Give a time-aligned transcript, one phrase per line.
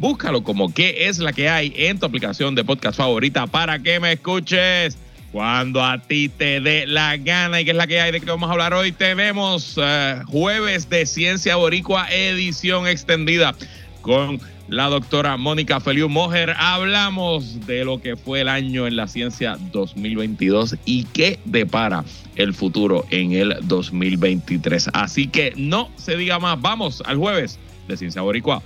[0.00, 4.00] Búscalo como qué es la que hay en tu aplicación de podcast favorita para que
[4.00, 4.96] me escuches
[5.30, 8.24] cuando a ti te dé la gana y qué es la que hay de que
[8.24, 8.92] vamos a hablar hoy.
[8.92, 13.54] Tenemos eh, jueves de Ciencia Boricua edición extendida
[14.00, 16.54] con la doctora Mónica Feliu Mojer.
[16.56, 22.06] Hablamos de lo que fue el año en la ciencia 2022 y qué depara
[22.36, 24.92] el futuro en el 2023.
[24.94, 28.62] Así que no se diga más, vamos al jueves de Ciencia Boricua.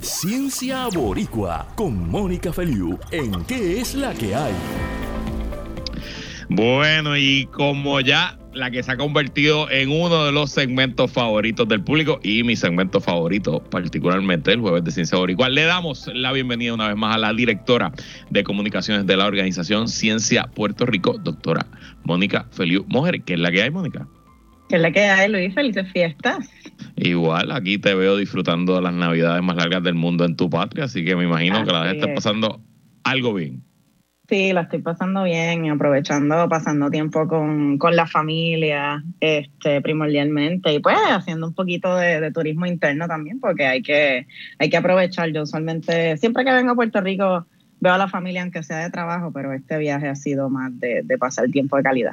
[0.00, 4.52] Ciencia Boricua con Mónica Feliu en ¿Qué es la que hay?
[6.48, 11.66] Bueno, y como ya la que se ha convertido en uno de los segmentos favoritos
[11.66, 16.32] del público y mi segmento favorito, particularmente el jueves de Ciencia Boricua, le damos la
[16.32, 17.92] bienvenida una vez más a la directora
[18.30, 21.66] de comunicaciones de la organización Ciencia Puerto Rico, doctora
[22.04, 23.22] Mónica Feliu Mojer.
[23.22, 24.06] ¿Qué es la que hay, Mónica?
[24.68, 25.54] ¿Qué es la que hay, Luis?
[25.54, 26.50] Felices fiestas.
[26.96, 30.84] Igual, aquí te veo disfrutando de las navidades más largas del mundo en tu patria,
[30.84, 32.60] así que me imagino que la está pasando
[33.04, 33.62] algo bien.
[34.28, 40.96] Sí, la estoy pasando bien, aprovechando, pasando tiempo con, la familia, este, primordialmente, y pues
[41.08, 44.26] haciendo un poquito de, turismo interno también, porque hay que,
[44.58, 45.32] hay que aprovechar.
[45.32, 47.46] Yo usualmente, siempre que vengo a Puerto Rico,
[47.80, 51.00] veo a la familia, aunque sea de trabajo, pero este viaje ha sido más de,
[51.04, 52.12] de pasar tiempo de calidad.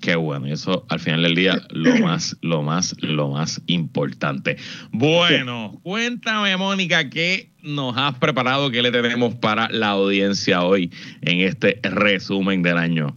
[0.00, 4.56] Qué bueno, y eso al final del día lo más, lo más, lo más importante.
[4.92, 8.70] Bueno, cuéntame, Mónica, ¿qué nos has preparado?
[8.70, 10.92] ¿Qué le tenemos para la audiencia hoy
[11.22, 13.16] en este resumen del año?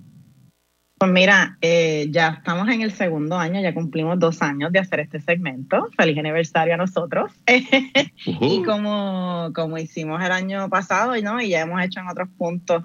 [1.02, 5.00] Pues mira, eh, ya estamos en el segundo año, ya cumplimos dos años de hacer
[5.00, 5.90] este segmento.
[5.98, 7.32] Feliz aniversario a nosotros.
[8.26, 11.42] y como, como hicimos el año pasado, ¿no?
[11.42, 12.84] y ya hemos hecho en otros puntos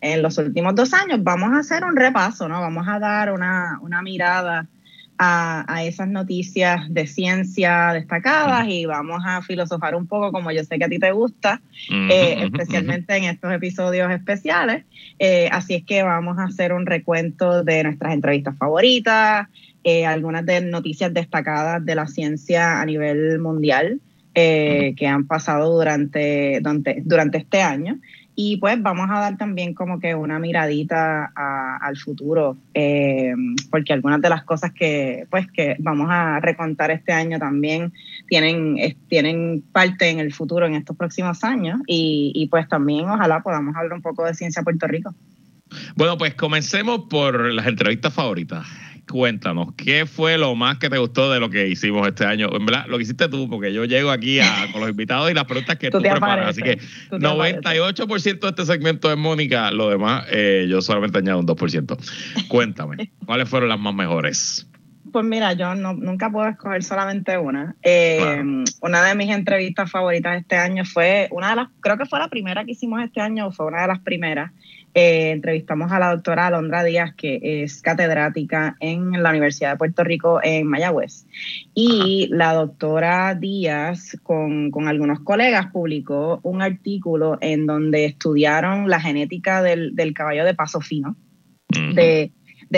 [0.00, 2.60] en los últimos dos años, vamos a hacer un repaso, ¿no?
[2.60, 4.66] Vamos a dar una, una mirada
[5.18, 10.78] a, esas noticias de ciencia destacadas y vamos a filosofar un poco como yo sé
[10.78, 14.84] que a ti te gusta, eh, especialmente en estos episodios especiales.
[15.18, 19.48] Eh, así es que vamos a hacer un recuento de nuestras entrevistas favoritas,
[19.82, 24.00] eh, algunas de noticias destacadas de la ciencia a nivel mundial.
[24.34, 27.98] que han pasado durante, durante, durante este año
[28.40, 33.34] y pues vamos a dar también como que una miradita al futuro, eh,
[33.68, 37.92] porque algunas de las cosas que pues que vamos a recontar este año también
[38.28, 38.76] tienen,
[39.08, 43.74] tienen parte en el futuro en estos próximos años y, y pues también ojalá podamos
[43.74, 45.12] hablar un poco de ciencia Puerto Rico.
[45.96, 48.64] Bueno, pues comencemos por las entrevistas favoritas
[49.10, 52.48] cuéntanos, ¿qué fue lo más que te gustó de lo que hicimos este año?
[52.52, 54.38] En verdad, lo que hiciste tú, porque yo llego aquí
[54.72, 56.50] con los invitados y las preguntas que tú, preparas.
[56.50, 56.78] Así que
[57.10, 62.46] 98% de este segmento es Mónica, lo demás eh, yo solamente añado un 2%.
[62.48, 64.68] Cuéntame, ¿cuáles fueron las más mejores?
[65.10, 67.74] Pues mira, yo no, nunca puedo escoger solamente una.
[67.82, 68.42] Eh,
[68.82, 72.28] una de mis entrevistas favoritas este año fue, una de las, creo que fue la
[72.28, 74.52] primera que hicimos este año, fue una de las primeras,
[74.98, 80.02] eh, entrevistamos a la doctora Alondra Díaz, que es catedrática en la Universidad de Puerto
[80.02, 81.24] Rico en Mayagüez.
[81.72, 89.62] Y la doctora Díaz, con, algunos colegas, publicó un artículo en donde estudiaron la genética
[89.62, 91.16] del, caballo de paso fino.
[91.94, 92.32] de,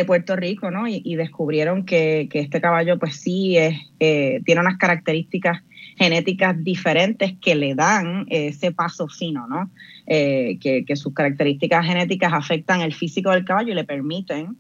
[0.07, 0.87] Puerto Rico, ¿no?
[0.89, 5.63] Y, descubrieron que, este caballo, pues sí, es, eh, tiene unas características
[5.97, 9.71] genéticas diferentes que le dan ese paso fino, ¿no?
[10.13, 14.57] Eh, que, sus características genéticas afectan el físico del caballo y le permiten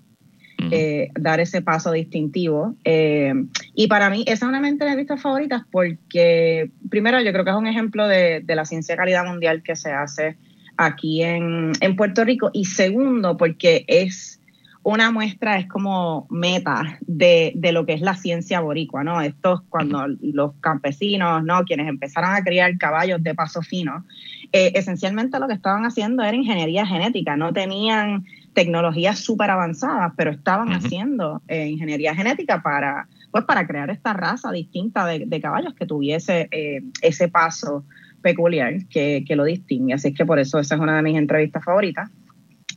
[0.70, 2.76] eh, dar ese paso distintivo.
[2.84, 3.34] Eh,
[3.74, 7.50] y para mí, esa es una de mis entrevistas favoritas porque, primero, yo creo que
[7.50, 10.36] es un ejemplo de, la ciencia de calidad mundial que se hace
[10.76, 12.50] aquí en, en Puerto Rico.
[12.52, 14.40] Y segundo, porque es
[14.82, 19.20] una muestra es como meta de, lo que es la ciencia boricua, ¿no?
[19.20, 21.64] Estos cuando los campesinos, ¿no?
[21.64, 24.04] Quienes empezaron a criar caballos de paso fino,
[24.52, 30.32] eh, esencialmente lo que estaban haciendo era ingeniería genética, no tenían tecnologías súper avanzadas, pero
[30.32, 35.86] estaban haciendo eh, ingeniería genética para, pues, para crear esta raza distinta de, caballos que
[35.86, 37.84] tuviese eh, ese paso
[38.22, 39.94] peculiar que, que lo distingue.
[39.94, 42.10] Así que por eso esa es una de mis entrevistas favoritas.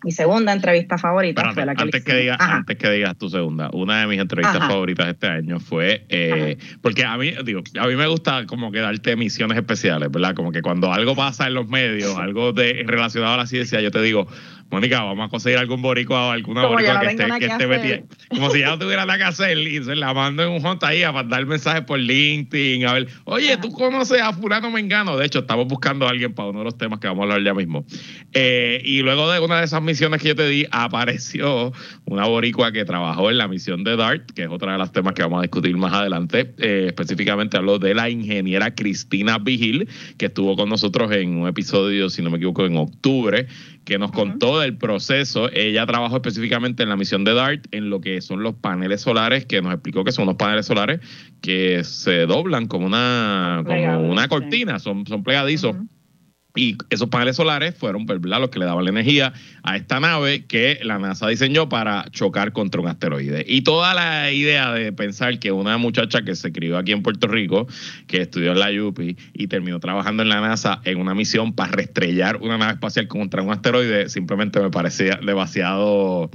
[0.03, 3.69] Mi segunda entrevista favorita fue la que antes, que digas, antes que digas tu segunda,
[3.73, 7.95] una de mis entrevistas favoritas este año fue, eh, porque a mí, digo, a mí
[7.95, 10.35] me gusta como que darte misiones especiales, ¿verdad?
[10.35, 13.91] Como que cuando algo pasa en los medios, algo de relacionado a la ciencia, yo
[13.91, 14.27] te digo,
[14.69, 18.01] Mónica, vamos a conseguir algún boricua o alguna boricua que esté, que esté metida.
[18.29, 20.87] Como si ya no tuviera nada que hacer y se la mando en un junta
[20.87, 25.15] ahí a mandar mensajes por LinkedIn, a ver, oye, ¿tú conoces a fulano Mengano?
[25.17, 27.43] De hecho, estamos buscando a alguien para uno de los temas que vamos a hablar
[27.43, 27.85] ya mismo.
[28.33, 31.71] Eh, y luego de una de esas misiones que yo te di, apareció
[32.05, 35.13] una boricua que trabajó en la misión de DART, que es otra de los temas
[35.13, 36.53] que vamos a discutir más adelante.
[36.57, 39.87] Eh, específicamente habló de la ingeniera Cristina Vigil,
[40.17, 43.47] que estuvo con nosotros en un episodio, si no me equivoco, en octubre,
[43.85, 45.49] que nos contó del proceso.
[45.51, 49.45] Ella trabajó específicamente en la misión de DART, en lo que son los paneles solares,
[49.45, 50.99] que nos explicó que son unos paneles solares
[51.41, 55.75] que se doblan como una, como una cortina, son, son plegadizos.
[56.55, 59.33] Y esos paneles solares fueron pues, los que le daban la energía
[59.63, 63.43] a esta nave que la NASA diseñó para chocar contra un asteroide.
[63.47, 67.27] Y toda la idea de pensar que una muchacha que se crió aquí en Puerto
[67.27, 67.67] Rico,
[68.05, 71.71] que estudió en la UPI y terminó trabajando en la NASA en una misión para
[71.71, 76.29] restrellar una nave espacial contra un asteroide, simplemente me parecía demasiado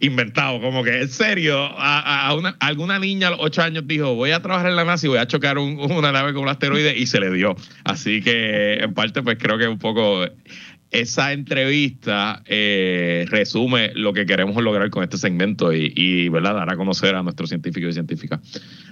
[0.00, 4.30] inventado, como que en serio, a, una, alguna niña a los ocho años dijo, voy
[4.30, 7.06] a trabajar en la NASA y voy a chocar una nave con un asteroide y
[7.06, 7.56] se le dio.
[7.84, 10.26] Así que en parte pues creo que un poco
[10.90, 16.54] esa entrevista eh, resume lo que queremos lograr con este segmento y, ¿verdad?
[16.54, 18.40] dar a conocer a nuestros científicos y científicas.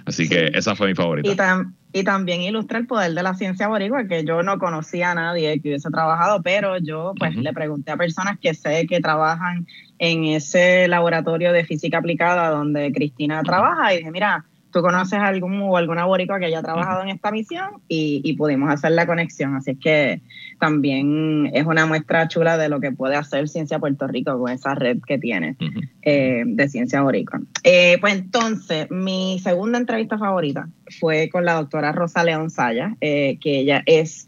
[0.05, 1.65] Así que esa fue mi favorita.
[1.93, 5.59] Y, también ilustra el poder de la ciencia boricua, que yo no conocía a nadie
[5.59, 9.65] que hubiese trabajado, pero yo pues le pregunté a personas que sé que trabajan
[9.97, 15.27] en ese laboratorio de física aplicada donde Cristina trabaja y dije, mira, tú conoces a
[15.27, 19.55] algún o alguna boricua que haya trabajado en esta misión y, pudimos hacer la conexión.
[19.55, 20.21] Así es que
[20.59, 24.75] también es una muestra chula de lo que puede hacer Ciencia Puerto Rico con esa
[24.75, 25.55] red que tiene
[26.01, 27.41] eh, de ciencia boricua.
[27.63, 30.67] Eh, pues entonces, mi segunda entrevista favorita
[30.99, 34.27] fue con la doctora Rosa León Saya, eh, que ella es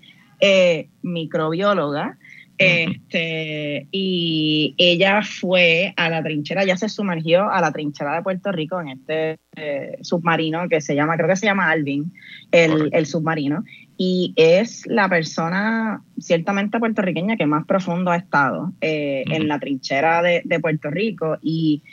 [1.01, 2.17] microbióloga
[2.59, 8.51] este, y ella fue a la trinchera, ya se sumergió a la trinchera de Puerto
[8.51, 12.11] Rico en este eh, submarino que se llama, creo que se llama Alvin,
[12.51, 13.63] el, submarino,
[13.95, 20.21] y es la persona ciertamente puertorriqueña que más profundo ha estado eh, en la trinchera
[20.21, 21.37] de, Puerto Rico.
[21.41, 21.83] Y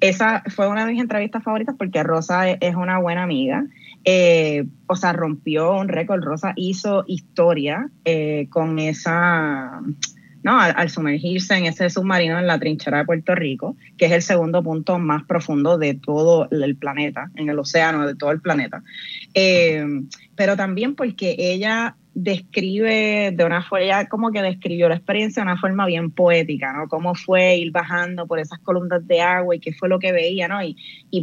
[0.00, 3.64] esa fue una de mis entrevistas favoritas porque Rosa es, una buena amiga.
[4.04, 6.24] Eh, o sea, rompió un récord.
[6.24, 7.90] Rosa hizo historia
[8.50, 9.82] con esa
[10.52, 14.62] al, sumergirse en ese submarino en la trinchera de Puerto Rico, que es el segundo
[14.62, 18.82] punto más profundo de todo el planeta, en el océano de todo el planeta.
[19.34, 19.84] Eh,
[20.36, 25.60] pero también porque ella describe de una forma, como que describió la experiencia de una
[25.60, 26.88] forma bien poética, ¿no?
[26.88, 30.48] Cómo fue ir bajando por esas columnas de agua y qué fue lo que veía,
[30.48, 30.62] ¿no?
[30.62, 30.76] Y,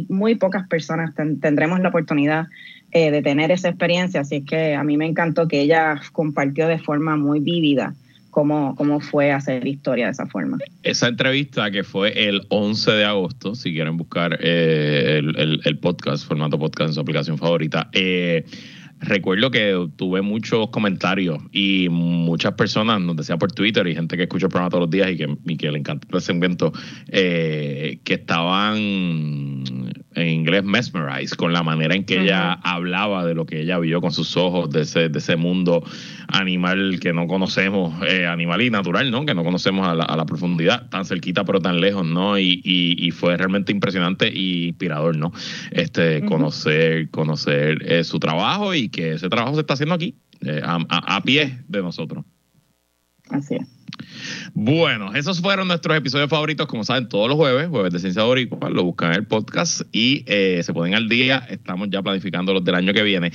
[0.08, 2.46] muy pocas personas tendremos la oportunidad
[2.92, 6.68] eh, de tener esa experiencia, así es que a mí me encantó que ella compartió
[6.68, 7.94] de forma muy vívida
[8.34, 10.58] cómo, cómo fue hacer historia de esa forma.
[10.82, 15.22] Esa entrevista que fue el 11 de agosto, si quieren buscar eh,
[15.64, 18.44] el, podcast, formato podcast en su aplicación favorita, eh,
[18.98, 24.24] recuerdo que tuve muchos comentarios y muchas personas nos decían por Twitter y gente que
[24.24, 26.72] escucha el programa todos los días y que, que le encanta ese evento,
[27.08, 29.62] eh, que estaban
[30.14, 34.00] en inglés mesmerized con la manera en que ella hablaba de lo que ella vio
[34.00, 35.84] con sus ojos, de ese, de ese mundo
[36.28, 39.26] animal que no conocemos, eh, animal y natural, ¿no?
[39.26, 42.38] Que no conocemos a la, profundidad, tan cerquita pero tan lejos, ¿no?
[42.38, 45.32] Y, y, fue realmente impresionante e inspirador, ¿no?
[45.70, 50.60] Este, conocer, conocer eh, su trabajo y que ese trabajo se está haciendo aquí, eh,
[50.64, 52.24] a, a pie de nosotros.
[53.30, 53.73] Así es.
[54.54, 58.70] Bueno, esos fueron nuestros episodios favoritos, como saben, todos los jueves, jueves de Ciencia Boricua,
[58.70, 61.44] lo buscan en el podcast y eh, se ponen al día.
[61.48, 63.32] Estamos ya planificando los del año que viene.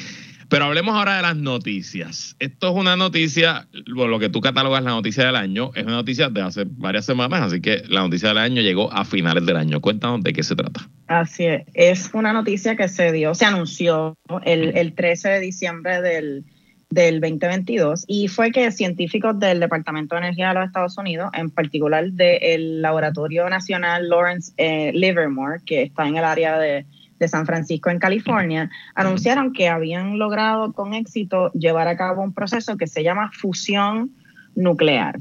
[0.49, 2.35] Pero hablemos ahora de las noticias.
[2.39, 6.29] Esto es una noticia, lo que tú catalogas la noticia del año, es una noticia
[6.29, 9.79] de hace varias semanas, así que la noticia del año llegó a finales del año.
[9.79, 10.89] Cuéntanos de qué se trata.
[11.05, 16.01] Así es, es una noticia que se dio, se anunció el, el 13 de diciembre
[16.01, 16.45] del
[16.89, 21.49] del 2022 y fue que científicos del Departamento de Energía de los Estados Unidos, en
[21.49, 26.85] particular del Laboratorio Nacional Lawrence eh, Livermore, que está en el área de,
[27.19, 32.33] de San Francisco, en California, anunciaron que habían logrado con éxito llevar a cabo un
[32.33, 34.11] proceso que se llama fusión
[34.55, 35.19] nuclear.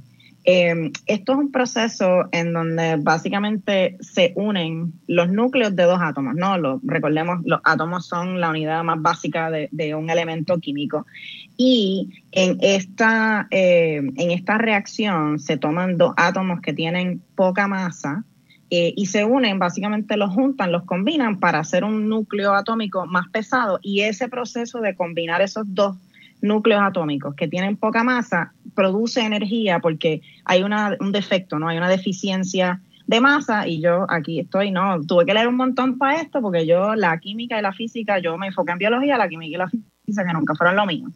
[0.51, 6.37] Eh, esto es un proceso en donde básicamente se unen los núcleos de dos átomos,
[6.37, 6.81] ¿no?
[6.85, 11.05] Recordemos, los átomos son la unidad más básica de, un elemento químico.
[11.59, 18.25] Y en esta, eh, en esta reacción se toman dos átomos que tienen poca masa,
[18.71, 23.29] eh, y se unen, básicamente los juntan, los combinan para hacer un núcleo atómico más
[23.29, 25.97] pesado y ese proceso de combinar esos dos
[26.41, 31.67] núcleos atómicos que tienen poca masa produce energía porque hay una, un defecto, ¿no?
[31.67, 35.99] Hay una deficiencia de masa y yo aquí estoy, no, tuve que leer un montón
[35.99, 39.29] para esto porque yo la química y la física, yo me enfoqué en biología, la
[39.29, 41.09] química y la física que nunca fueron lo mío.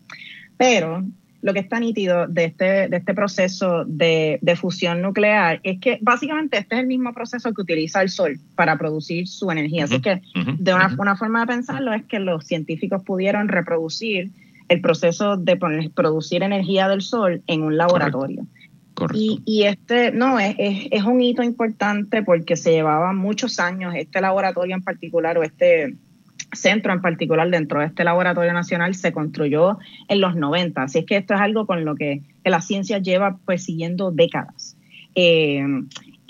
[0.57, 1.04] Pero
[1.40, 5.99] lo que está nítido de este, de este proceso de, de, fusión nuclear es que
[6.00, 9.85] básicamente este es el mismo proceso que utiliza el Sol para producir su energía.
[9.85, 10.21] Así que
[10.59, 14.33] de una, una, forma de pensarlo es que los científicos pudieron reproducir
[14.73, 15.57] el proceso de
[15.95, 18.47] producir energía del sol en un laboratorio.
[19.14, 24.21] Y, y, este, no, es, es, un hito importante porque se llevaba muchos años, este
[24.21, 25.97] laboratorio en particular o este
[26.52, 31.07] centro en particular dentro de este laboratorio nacional se construyó en los 90, así es
[31.07, 34.76] que esto es algo con lo que, la ciencia lleva persiguiendo décadas.
[35.14, 35.64] Eh,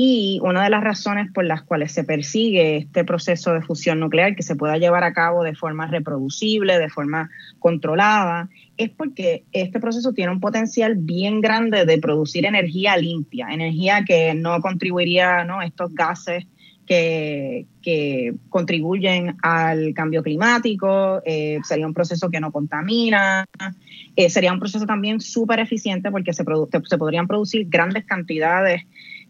[0.05, 4.35] y una de las razones por las cuales se persigue este proceso de fusión nuclear
[4.35, 7.31] que se pueda llevar a cabo de forma reproducible, de forma
[7.61, 14.03] controlada, es porque este proceso tiene un potencial bien grande de producir energía limpia, energía
[14.05, 16.47] que no contribuiría a estos gases
[16.85, 23.47] que, contribuyen al cambio climático, eh, sería un proceso que no contamina,
[24.17, 28.83] eh, sería un proceso también súper eficiente porque se, se podrían producir grandes cantidades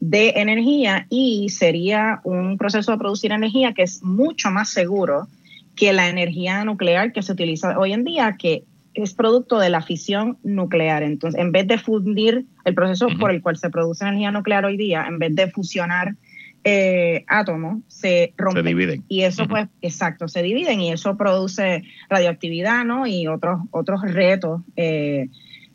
[0.02, 5.28] de energía y sería un proceso de producir energía que es mucho más seguro
[5.76, 9.80] que la energía nuclear que se utiliza hoy en día, que es producto de la
[9.80, 11.04] fisión nuclear.
[11.04, 14.76] Entonces, en vez de fundir el proceso por el cual se produce energía nuclear hoy
[14.76, 16.16] día, en vez de fusionar
[16.64, 18.64] eh, átomos, se rompen.
[18.64, 19.04] Se dividen.
[19.06, 23.06] Y eso, pues, exacto, se dividen y eso produce radioactividad, ¿no?
[23.06, 24.62] Y otros, otros retos.
[24.74, 25.28] Eh,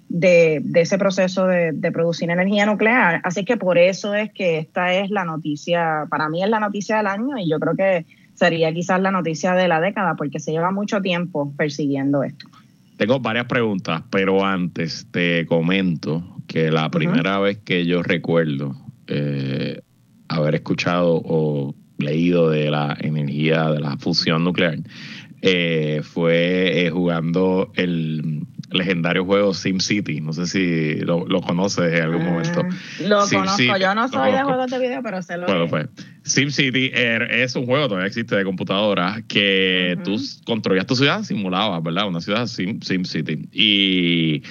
[0.09, 3.21] de, ese proceso de, producir energía nuclear.
[3.23, 6.97] Así que por eso es que esta es la noticia, para mí es la noticia
[6.97, 10.51] del año y yo creo que sería quizás la noticia de la década porque se
[10.51, 12.47] lleva mucho tiempo persiguiendo esto.
[12.97, 18.75] Tengo varias preguntas, pero antes te comento que la primera vez que yo recuerdo
[19.07, 19.81] eh,
[20.27, 24.79] haber escuchado o leído de la energía de la fusión nuclear
[25.41, 30.21] eh, fue eh, jugando el legendario juego SimCity.
[30.21, 32.63] No sé si lo, lo conoces en algún momento.
[33.05, 33.77] Lo conozco.
[33.77, 35.87] Yo no soy de juegos de video, pero sé lo bueno, pues,
[36.23, 42.07] SimCity es un juego, todavía existe de computadora, que tú construías tu ciudad, simulabas, ¿verdad?
[42.07, 43.49] Una ciudad Sim, SimCity.
[43.51, 44.43] Y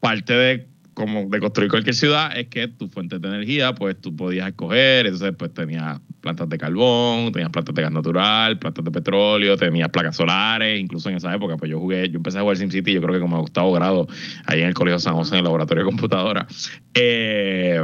[0.00, 0.69] parte de
[1.00, 5.06] como de construir cualquier ciudad es que tu fuente de energía, pues tú podías escoger,
[5.06, 9.88] entonces pues tenías plantas de carbón, tenías plantas de gas natural, plantas de petróleo, tenías
[9.88, 13.00] placas solares, incluso en esa época, pues yo jugué, yo empecé a jugar SimCity, yo
[13.00, 14.06] creo que como a octavo grado,
[14.46, 16.46] ahí en el Colegio San José, en el laboratorio de computadora,
[16.94, 17.80] eh,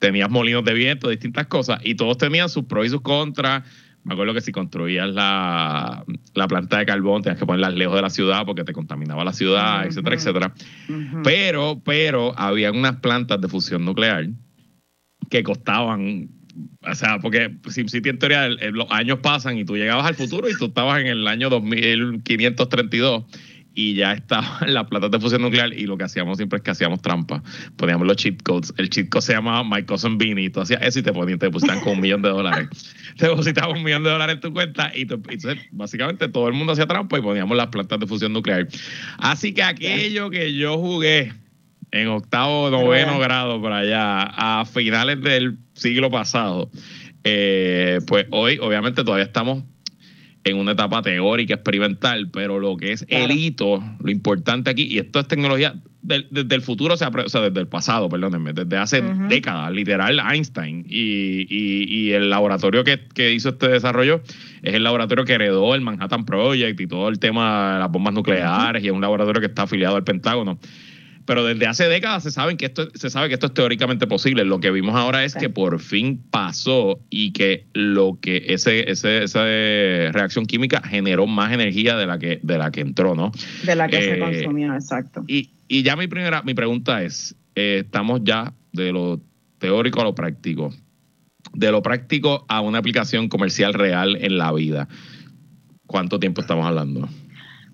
[0.00, 3.62] tenías molinos de viento, distintas cosas, y todos tenían sus pros y sus contras,
[4.04, 6.04] me acuerdo que si construías la,
[6.48, 9.86] planta de carbón tenías que ponerla lejos de la ciudad porque te contaminaba la ciudad,
[9.86, 10.54] etcétera, etcétera.
[11.22, 14.28] Pero, pero había unas plantas de fusión nuclear
[15.30, 16.30] que costaban,
[16.82, 20.54] o sea, porque SimCity en teoría los años pasan y tú llegabas al futuro y
[20.54, 23.24] tú estabas en el año 2532
[23.74, 26.70] y ya estaba la plata de fusión nuclear y lo que hacíamos siempre es que
[26.70, 27.42] hacíamos trampa.
[27.76, 28.72] Poníamos los cheat codes.
[28.76, 30.50] El cheat code se llamaba My Cousin Beanie.
[30.50, 32.68] Tú hacías eso y te ponían, te depositaban con un millón de dólares.
[33.16, 36.72] te depositaban un millón de dólares en tu cuenta y entonces básicamente todo el mundo
[36.72, 38.68] hacía trampa y poníamos las plantas de fusión nuclear.
[39.18, 41.32] Así que aquello que yo jugué
[41.90, 46.70] en octavo, noveno grado por allá a finales del siglo pasado,
[47.24, 49.62] eh, pues hoy obviamente todavía estamos
[50.44, 54.98] en una etapa teórica, experimental, pero lo que es el hito, lo importante aquí, y
[54.98, 59.70] esto es tecnología desde el futuro, o sea, desde el pasado, perdónenme, desde hace décadas,
[59.70, 64.20] literal Einstein, y, y, el laboratorio que, que, hizo este desarrollo
[64.62, 68.14] es el laboratorio que heredó el Manhattan Project y todo el tema de las bombas
[68.14, 70.58] nucleares, y es un laboratorio que está afiliado al Pentágono.
[71.24, 74.44] Pero desde hace décadas se saben que esto se sabe que esto es teóricamente posible.
[74.44, 79.24] Lo que vimos ahora es que por fin pasó y que lo que ese, ese
[79.24, 79.44] esa
[80.12, 83.32] reacción química generó más energía de la que de la que entró, ¿no?
[83.64, 85.24] De la que se eh, consumió, exacto.
[85.26, 89.20] Y, y ya mi primera mi pregunta es, eh, estamos ya de lo
[89.58, 90.72] teórico a lo práctico.
[91.52, 94.88] De lo práctico a una aplicación comercial real en la vida.
[95.86, 97.08] ¿Cuánto tiempo estamos hablando?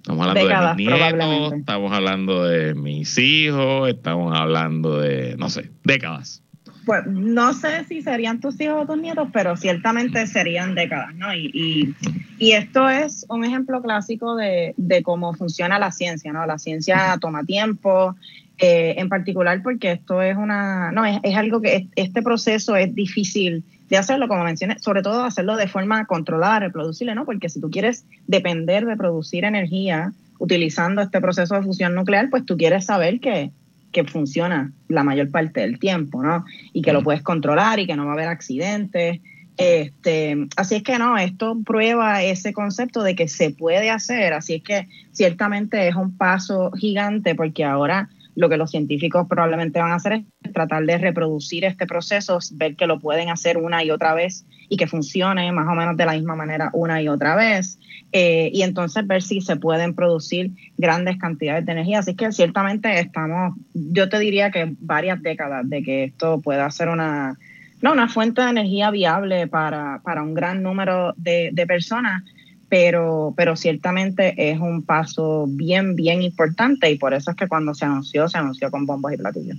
[0.08, 5.70] Estamos hablando de mis nietos, estamos hablando de mis hijos, estamos hablando de, no sé,
[5.84, 6.42] décadas.
[6.86, 11.34] Pues no sé si serían tus hijos o tus nietos, pero ciertamente serían décadas, ¿no?
[11.34, 11.94] Y,
[12.38, 16.46] y, esto es un ejemplo clásico de, de, cómo funciona la ciencia, ¿no?
[16.46, 18.16] La ciencia toma tiempo,
[18.56, 22.94] eh, en particular porque esto es una, no, es, es algo que este proceso es
[22.94, 27.24] difícil de hacerlo, como mencioné, sobre todo hacerlo de forma controlada, reproducible, ¿no?
[27.24, 32.44] Porque si tú quieres depender de producir energía utilizando este proceso de fusión nuclear, pues
[32.44, 33.50] tú quieres saber que,
[33.92, 36.44] que funciona la mayor parte del tiempo, ¿no?
[36.72, 39.20] Y que lo puedes controlar y que no va a haber accidentes.
[39.56, 44.54] Este, así es que no, esto prueba ese concepto de que se puede hacer, así
[44.54, 49.90] es que ciertamente es un paso gigante porque ahora lo que los científicos probablemente van
[49.90, 53.90] a hacer es tratar de reproducir este proceso, ver que lo pueden hacer una y
[53.90, 57.34] otra vez y que funcione más o menos de la misma manera una y otra
[57.34, 57.80] vez,
[58.12, 61.98] eh, y entonces ver si se pueden producir grandes cantidades de energía.
[61.98, 66.90] Así que ciertamente estamos, yo te diría que varias décadas de que esto pueda ser
[66.90, 67.36] una,
[67.82, 72.22] no, una fuente de energía viable para, para un gran número de, de personas
[72.68, 77.74] pero, pero ciertamente es un paso bien, bien importante y por eso es que cuando
[77.74, 79.56] se anunció, se anunció con bombos y platillos.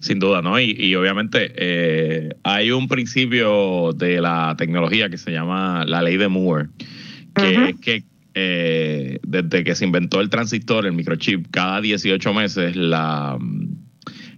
[0.00, 0.58] Sin duda, ¿no?
[0.60, 6.28] Y, obviamente eh, hay un principio de la tecnología que se llama la ley de
[6.28, 6.68] Moore,
[7.34, 12.76] que es que eh, desde que se inventó el transistor, el microchip, cada 18 meses
[12.76, 13.38] la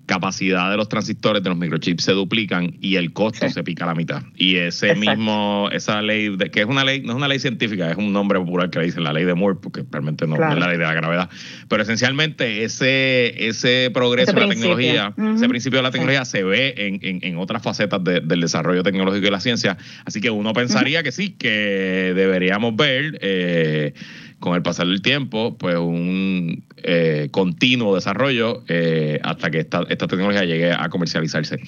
[0.07, 3.89] capacidad de los transistores de los microchips se duplican y el costo se pica a
[3.89, 4.23] la mitad.
[4.37, 7.91] Y ese mismo, esa ley, de, que es una ley, no es una ley científica,
[7.91, 10.41] es un nombre popular que le dicen la ley de Moore, porque realmente no, es
[10.41, 11.29] la ley de la gravedad.
[11.69, 16.75] Pero esencialmente ese, ese progreso de la tecnología, ese principio de la tecnología se ve
[16.77, 19.77] en, en, otras facetas del desarrollo tecnológico y la ciencia.
[20.05, 23.93] Así que uno pensaría que sí, que deberíamos ver eh,
[24.41, 30.07] con el pasar del tiempo, pues un eh, continuo desarrollo eh, hasta que esta, esta
[30.07, 31.59] tecnología llegue a comercializarse.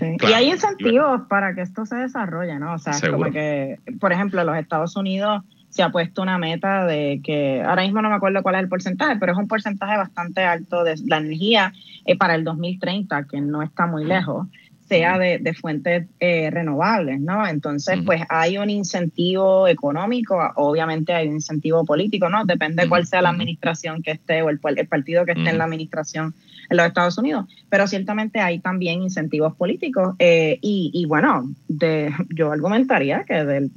[0.00, 2.74] y hay incentivos para que esto se desarrolle, ¿no?
[2.74, 6.86] O sea, como que, por ejemplo, en los Estados Unidos se ha puesto una meta
[6.86, 9.96] de que, ahora mismo no me acuerdo cuál es el porcentaje, pero es un porcentaje
[9.96, 11.72] bastante alto de la energía
[12.06, 14.46] eh, para el 2030, que no está muy lejos
[14.88, 17.46] sea de, de fuentes eh, renovables, ¿no?
[17.46, 22.44] Entonces, pues hay un incentivo económico, obviamente hay un incentivo político, ¿no?
[22.44, 25.64] Depende cuál sea la administración que esté o el, el partido que esté en la
[25.64, 26.34] administración
[26.68, 32.12] en los Estados Unidos, pero ciertamente hay también incentivos políticos eh, y, y, bueno, de,
[32.30, 33.70] yo argumentaría que de,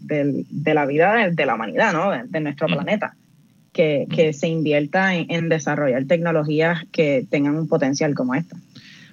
[0.50, 2.12] de la vida de, la humanidad, ¿no?
[2.28, 3.16] De, nuestro planeta.
[3.72, 8.58] Que, que, se invierta en, en desarrollar tecnologías que tengan un potencial como esta.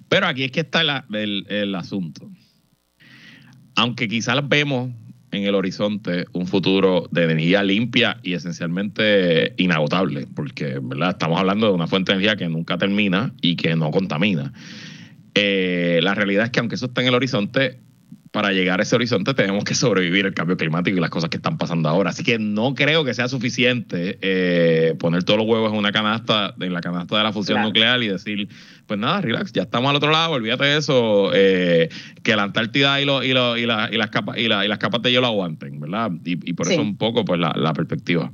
[0.08, 2.30] Pero aquí es que está el, asunto.
[3.74, 4.90] Aunque quizás vemos
[5.32, 11.72] en el horizonte un futuro de energía limpia y esencialmente inagotable, porque estamos hablando de
[11.72, 14.52] una fuente de energía que nunca termina y que no contamina.
[15.34, 17.80] Eh, la realidad es que aunque eso está en el horizonte,
[18.36, 21.38] para llegar a ese horizonte tenemos que sobrevivir el cambio climático y las cosas que
[21.38, 22.10] están pasando ahora.
[22.10, 26.54] Así que no creo que sea suficiente eh, poner todos los huevos en una canasta,
[26.60, 28.50] en la canasta de la fusión nuclear y decir,
[28.86, 31.88] pues nada, relax, ya estamos al otro lado, olvídate de eso, eh,
[32.22, 33.64] que la Antártida y, y, y,
[33.96, 36.10] las capas, y, las capas de hielo aguanten, ¿verdad?
[36.22, 38.30] Y, por eso un poco pues la, perspectiva.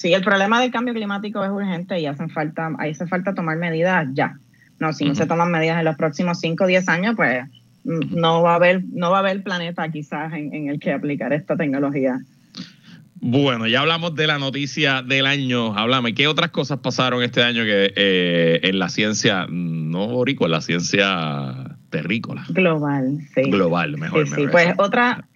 [0.00, 4.08] Sí, el problema del cambio climático es urgente y hacen falta, hace falta tomar medidas
[4.12, 4.40] ya.
[4.80, 7.44] No, si no se toman medidas en los próximos 5 o 10 años, pues
[7.88, 11.56] no va a haber, no va a haber planeta quizás en, el que aplicar esta
[11.56, 12.20] tecnología.
[13.20, 15.76] Bueno, ya hablamos de la noticia del año.
[15.76, 20.52] Háblame, ¿qué otras cosas pasaron este año que eh, en la ciencia, no borico, en
[20.52, 22.44] la ciencia terrícola?
[22.50, 23.50] Global, sí.
[23.50, 24.28] Global, mejor.
[24.28, 25.26] Sí, pues otra,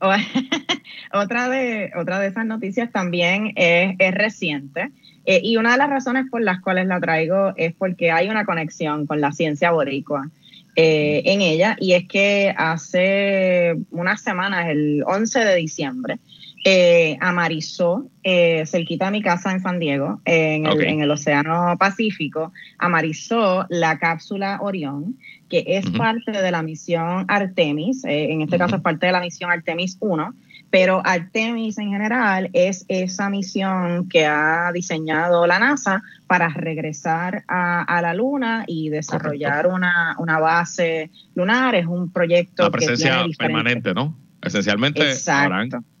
[1.12, 4.90] otra, de, otra de esas noticias también es, reciente.
[5.24, 8.44] Eh, y una de las razones por las cuales la traigo es porque hay una
[8.44, 10.28] conexión con la ciencia boricua.
[10.76, 16.18] Eh, en ella y es que hace unas semanas, el 11 de diciembre,
[16.64, 23.66] eh, amarizó, eh, cerquita de mi casa en San Diego, en, el, Océano Pacífico, amarizó
[23.68, 25.16] la cápsula Orión,
[25.48, 29.50] que es parte de la misión Artemis, en este caso es parte de la misión
[29.50, 30.34] Artemis 1,
[30.74, 38.00] pero Artemis en general es esa misión que ha diseñado la NASA para regresar a,
[38.02, 41.76] la Luna y desarrollar una, base lunar.
[41.76, 44.18] Es un proyecto la presencia permanente, ¿no?
[44.42, 45.14] Esencialmente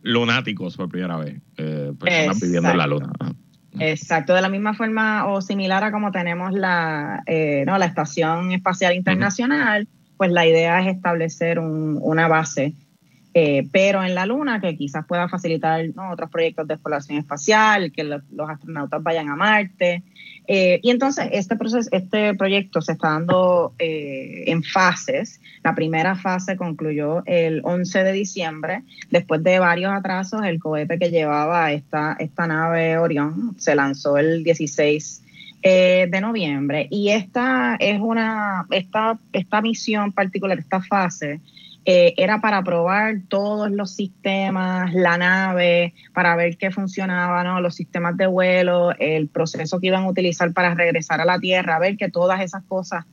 [0.02, 3.12] lunáticos por primera vez, eh, personas viviendo en la Luna.
[3.78, 8.50] Exacto, de la misma forma o similar a como tenemos la, eh, no, la Estación
[8.50, 12.74] Espacial Internacional, pues la idea es establecer una base,
[13.34, 18.04] eh, pero en la Luna que quizás pueda facilitar otros proyectos de exploración espacial, que
[18.04, 20.04] los astronautas vayan a Marte,
[20.46, 25.40] eh, y entonces este, proceso, este proyecto se está dando eh, en fases.
[25.62, 28.82] La primera fase concluyó el 11 de diciembre.
[29.10, 34.44] Después de varios atrasos, el cohete que llevaba esta, esta nave Orión se lanzó el
[34.44, 35.22] 16
[35.62, 36.88] eh, de noviembre.
[36.90, 41.40] Y esta es una, esta, esta misión particular, esta fase,
[41.86, 47.60] eh, era para probar todos los sistemas, la nave, para ver qué funcionaba, ¿no?
[47.60, 51.78] los sistemas de vuelo, el proceso que iban a utilizar para regresar a la Tierra,
[51.78, 53.04] ver que todas esas cosas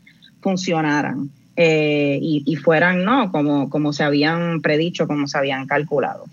[0.42, 3.32] funcionaran eh, y, fueran ¿no?
[3.32, 6.26] como, como se habían predicho, como se habían calculado.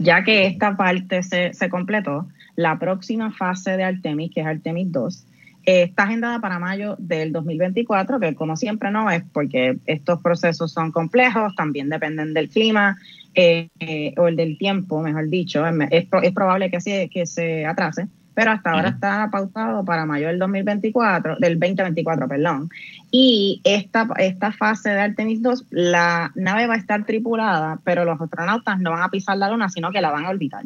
[0.00, 4.90] Ya que esta parte se, se completó, la próxima fase de Artemis, que es Artemis
[4.90, 5.24] 2,
[5.66, 10.72] eh, está agendada para mayo del 2024, que como siempre no es porque estos procesos
[10.72, 12.96] son complejos, también dependen del clima
[13.34, 15.64] eh, eh, o el del tiempo, mejor dicho.
[15.90, 20.38] Es, probable que, se, que se atrase, pero hasta ahora está pautado para mayo del
[20.38, 22.70] 2024, del 2024, perdón.
[23.10, 28.18] Y esta, esta fase de Artemis 2, la nave va a estar tripulada, pero los
[28.18, 30.64] astronautas no van a pisar la luna, sino que la van a orbitar.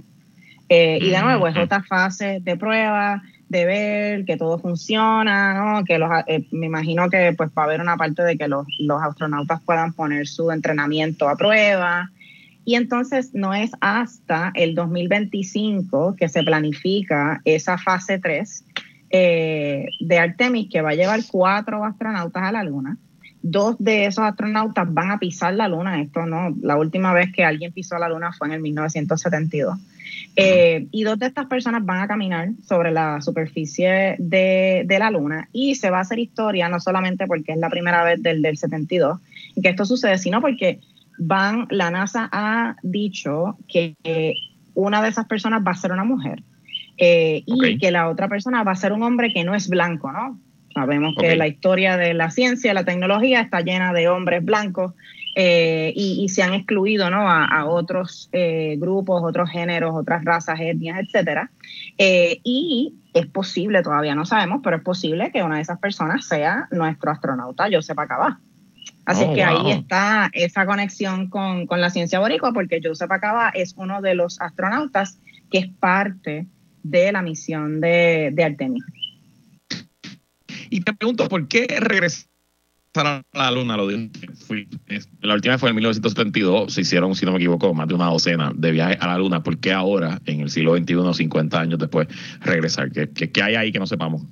[0.68, 3.22] y de nuevo, es otra fase de prueba
[3.54, 5.84] de ver que todo funciona, ¿no?
[5.84, 8.66] Que los, eh, me imagino que pues va a haber una parte de que los,
[8.80, 12.10] los astronautas puedan poner su entrenamiento a prueba.
[12.64, 18.64] Y entonces no es hasta el 2025 que se planifica esa fase 3
[19.10, 22.96] eh, de Artemis que va a llevar cuatro astronautas a la Luna.
[23.46, 26.00] Dos de esos astronautas van a pisar la Luna.
[26.00, 29.78] Esto no, la última vez que alguien pisó la Luna fue en el 1972.
[30.37, 35.48] Eh, y dos de estas personas van a caminar sobre la superficie de, la Luna
[35.52, 38.57] y se va a hacer historia no solamente porque es la primera vez del, del
[38.57, 39.18] 72
[39.62, 40.80] que esto sucede, sino porque
[41.18, 43.94] van, la NASA ha dicho que
[44.74, 46.42] una de esas personas va a ser una mujer
[46.96, 50.12] eh, y que la otra persona va a ser un hombre que no es blanco,
[50.12, 50.38] ¿no?
[50.74, 54.92] Sabemos que la historia de la ciencia, la tecnología está llena de hombres blancos
[55.37, 57.28] eh, y, se han excluido ¿no?
[57.28, 61.50] a, otros eh, grupos, otros géneros, otras razas, etnias, etcétera.
[61.98, 66.26] Eh, y es posible, todavía no sabemos, pero es posible que una de esas personas
[66.26, 68.40] sea nuestro astronauta Joseph Acaba.
[69.06, 73.74] Así oh, que ahí está esa conexión con, la ciencia boricua, porque Joseph Acaba es
[73.76, 76.46] uno de los astronautas que es parte
[76.82, 78.84] de la misión de, de Artemis.
[80.74, 82.26] Y te pregunto, ¿por qué regresar
[82.96, 83.76] a la luna?
[83.76, 88.06] Lo la última fue en 1972, se hicieron, si no me equivoco, más de una
[88.06, 89.40] docena de viajes a la luna.
[89.40, 92.08] ¿Por qué ahora, en el siglo XXI, 50 años después,
[92.40, 92.90] regresar?
[92.90, 94.22] ¿Qué, qué, hay ahí que no sepamos?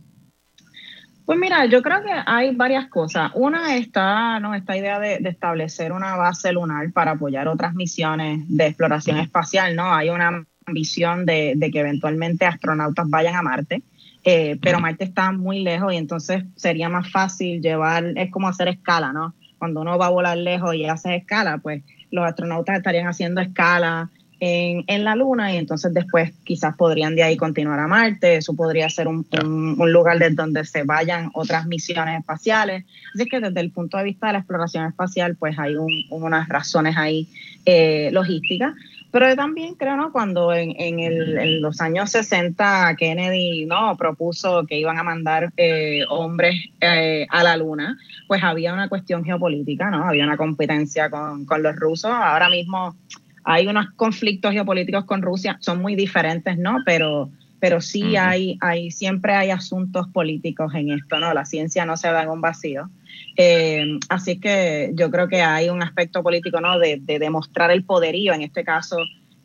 [1.26, 3.30] Pues mira, yo creo que hay varias cosas.
[3.36, 4.56] Una está, ¿no?
[4.56, 9.94] Esta idea de, establecer una base lunar para apoyar otras misiones de exploración espacial, ¿no?
[9.94, 13.84] Hay una ambición de, de que eventualmente astronautas vayan a Marte.
[14.24, 18.68] Eh, pero Marte está muy lejos y entonces sería más fácil llevar, es como hacer
[18.68, 19.34] escala, ¿no?
[19.58, 24.10] Cuando uno va a volar lejos y hace escala, pues los astronautas estarían haciendo escala
[24.38, 28.54] en, en, la Luna y entonces después quizás podrían de ahí continuar a Marte, eso
[28.54, 32.84] podría ser un, un, lugar de donde se vayan otras misiones espaciales.
[33.14, 35.76] Así que desde el punto de vista de la exploración espacial, pues hay
[36.10, 37.28] unas razones ahí
[37.64, 38.74] eh, logísticas.
[39.12, 40.10] Pero yo también creo, ¿no?
[40.10, 43.94] Cuando en, en, el, en, los años 60 Kennedy, ¿no?
[43.98, 49.22] Propuso que iban a mandar eh, hombres eh, a la luna, pues había una cuestión
[49.22, 50.08] geopolítica, ¿no?
[50.08, 52.10] Había una competencia con, con los rusos.
[52.10, 52.96] Ahora mismo
[53.44, 56.78] hay unos conflictos geopolíticos con Rusia, son muy diferentes, ¿no?
[56.86, 61.34] Pero, pero sí hay, hay, siempre hay asuntos políticos en esto, ¿no?
[61.34, 62.88] La ciencia no se da en un vacío.
[63.36, 66.78] Eh, así que yo creo que hay un aspecto político, ¿no?
[66.78, 68.32] De, demostrar el poderío.
[68.32, 68.96] En este caso,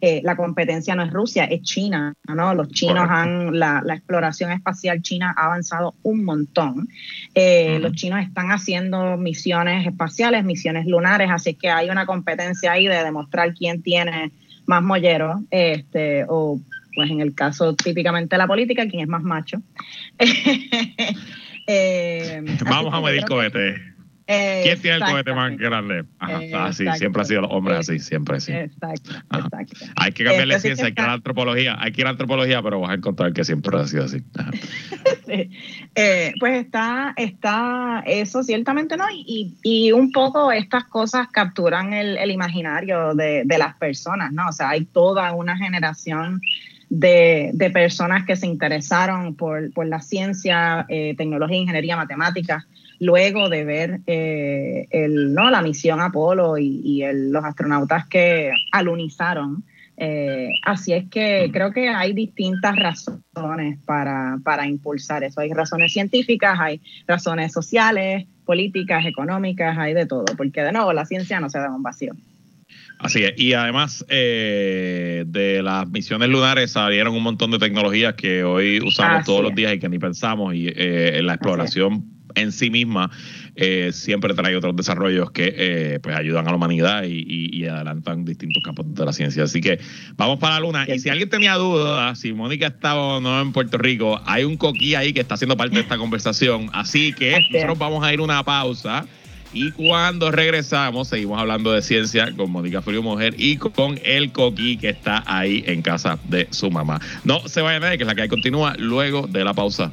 [0.02, 2.54] eh, la competencia no es Rusia, es China, ¿no?
[2.54, 6.88] Los chinos han, la, exploración espacial china ha avanzado un montón.
[7.34, 12.88] Eh, los chinos están haciendo misiones espaciales, misiones lunares, así que hay una competencia ahí
[12.88, 14.32] de demostrar quién tiene
[14.66, 16.60] más mollero, este, o
[16.94, 19.62] pues en el caso típicamente de la política, quién es más macho.
[21.68, 23.82] Eh, Vamos a medir cohetes.
[24.28, 26.04] ¿Quién tiene el cohete más grande?
[26.20, 28.52] Ajá, así, siempre ha sido los hombres así, siempre así.
[28.52, 29.86] Exacto, exacto.
[29.96, 32.10] Hay que cambiarle este, ciencia, hay que ir a la antropología, hay que ir a
[32.10, 34.24] la antropología, pero vas a encontrar que siempre ha sido así.
[36.00, 39.04] Eh, pues está, está eso ciertamente, ¿no?
[39.12, 44.48] Y, y un poco estas cosas capturan el, el imaginario de, de, las personas, ¿no?
[44.48, 46.40] O sea, hay toda una generación
[46.90, 52.66] de, de personas que se interesaron por, por la ciencia, eh, tecnología, ingeniería, matemáticas,
[53.00, 55.50] luego de ver eh, el, ¿no?
[55.50, 59.64] la misión Apolo y, y el, los astronautas que alunizaron
[60.00, 65.42] eh, así es que creo que hay distintas razones para, para, impulsar eso.
[65.42, 71.06] Hay razones científicas, hay razones sociales, políticas, económicas, hay de todo, porque de nuevo la
[71.06, 72.14] ciencia no se da en un vacío.
[73.00, 78.44] Así es, y además eh, de las misiones lunares salieron un montón de tecnologías que
[78.44, 82.70] hoy usamos todos los días y que ni pensamos, y eh, la exploración en sí
[82.70, 83.10] misma
[83.56, 88.64] eh, siempre trae otros desarrollos que eh, pues ayudan a la humanidad y, adelantan distintos
[88.64, 89.44] campos de la ciencia.
[89.44, 89.80] Así que
[90.16, 90.86] vamos para la luna.
[90.88, 94.56] Y si alguien tenía dudas, si Mónica estaba o no en Puerto Rico, hay un
[94.56, 96.70] coquí ahí que está haciendo parte de esta conversación.
[96.72, 99.06] Así que nosotros vamos a ir una pausa.
[99.60, 104.78] Y cuando regresamos, seguimos hablando de ciencia con Mónica Frío Mujer y con el coquí
[104.78, 107.02] que está ahí en casa de su mamá.
[107.24, 109.92] No se vayan a ver, que es la que continúa luego de la pausa.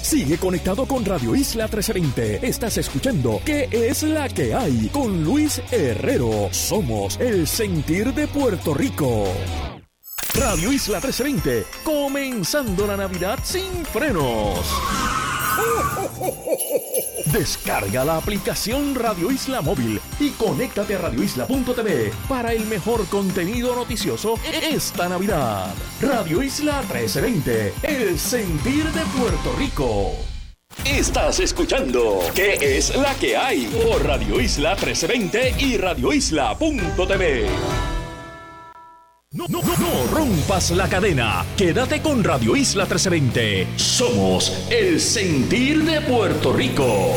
[0.00, 2.46] Sigue conectado con Radio Isla 1320.
[2.46, 4.88] Estás escuchando ¿Qué es la que hay?
[4.92, 6.50] Con Luis Herrero.
[6.52, 9.24] Somos el sentir de Puerto Rico.
[10.34, 11.66] Radio Isla 1320.
[11.84, 14.58] Comenzando la Navidad sin frenos.
[17.26, 24.34] Descarga la aplicación Radio Isla Móvil y conéctate a radioisla.tv para el mejor contenido noticioso
[24.62, 25.74] esta Navidad.
[26.00, 30.12] Radio Isla 1320, el sentir de Puerto Rico.
[30.86, 33.66] Estás escuchando ¿Qué es la que hay?
[33.66, 37.46] por Radio Isla 1320 y radioisla.tv.
[39.48, 39.60] No,
[40.12, 41.44] rompas la cadena.
[41.56, 43.66] Quédate con Radio Isla 1320.
[43.76, 47.16] Somos el sentir de Puerto Rico.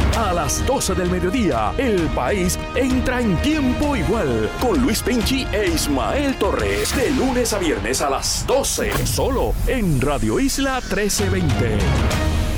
[0.21, 5.71] A las 12 del mediodía, el país entra en tiempo igual con Luis Pinchi e
[5.73, 6.95] Ismael Torres.
[6.95, 12.50] De lunes a viernes a las 12, solo en Radio Isla 1320.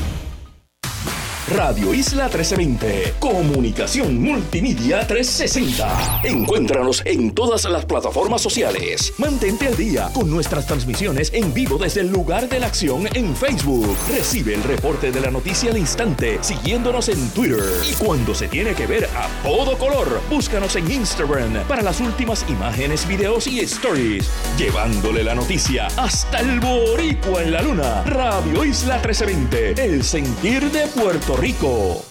[1.49, 3.15] Radio Isla 1320.
[3.19, 6.21] Comunicación Multimedia 360.
[6.23, 9.13] Encuéntranos en todas las plataformas sociales.
[9.17, 13.35] Mantente al día con nuestras transmisiones en vivo desde el lugar de la acción en
[13.35, 13.93] Facebook.
[14.09, 17.63] Recibe el reporte de la noticia al instante siguiéndonos en Twitter.
[17.89, 22.45] Y cuando se tiene que ver a todo color, búscanos en Instagram para las últimas
[22.47, 24.29] imágenes, videos y stories.
[24.57, 28.03] Llevándole la noticia hasta el boricua en la luna.
[28.05, 29.83] Radio Isla 1320.
[29.83, 32.03] El sentir de Puerto Rico.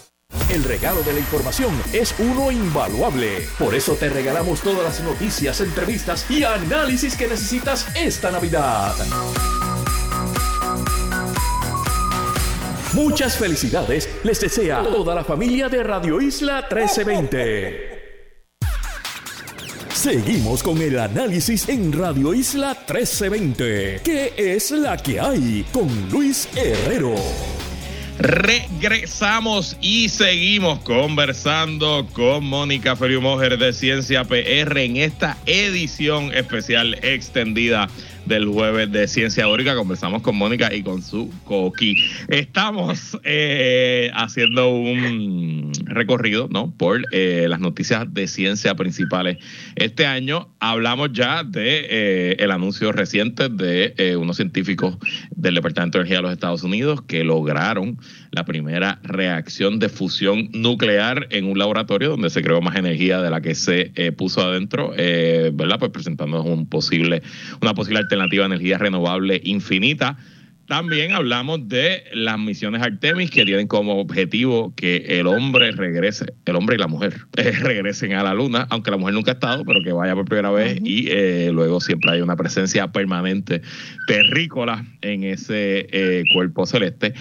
[0.50, 3.46] El regalo de la información es uno invaluable.
[3.58, 8.94] Por eso te regalamos todas las noticias, entrevistas y análisis que necesitas esta Navidad.
[12.94, 17.92] Muchas felicidades les desea toda la familia de Radio Isla 1320.
[19.94, 24.00] Seguimos con el análisis en Radio Isla 1320.
[24.02, 25.64] ¿Qué es la que hay?
[25.72, 27.14] Con Luis Herrero.
[28.22, 37.88] Regresamos y seguimos conversando con Mónica Feriu de Ciencia PR en esta edición especial extendida
[38.26, 39.74] del jueves de Ciencia Órica.
[39.74, 41.96] Conversamos con Mónica y con su coqui.
[42.28, 46.72] Estamos eh, haciendo un recorrido ¿no?
[46.76, 49.38] por eh, las noticias de ciencia principales.
[49.76, 54.96] Este año hablamos ya de eh, el anuncio reciente de unos científicos
[55.34, 57.98] del Departamento de Energía de los Estados Unidos que lograron
[58.32, 63.30] la primera reacción de fusión nuclear en un laboratorio donde se creó más energía de
[63.30, 65.78] la que se puso adentro, ¿verdad?
[65.78, 67.22] Pues presentando un posible,
[67.60, 70.16] una posible alternativa de energía renovable infinita.
[70.72, 76.56] También hablamos de las misiones Artemis que tienen como objetivo que el hombre regrese, el
[76.56, 79.64] hombre y la mujer eh, regresen a la luna, aunque la mujer nunca ha estado,
[79.64, 83.60] pero que vaya por primera vez y eh, luego siempre hay una presencia permanente
[84.06, 87.12] terrícola en ese eh, cuerpo celeste.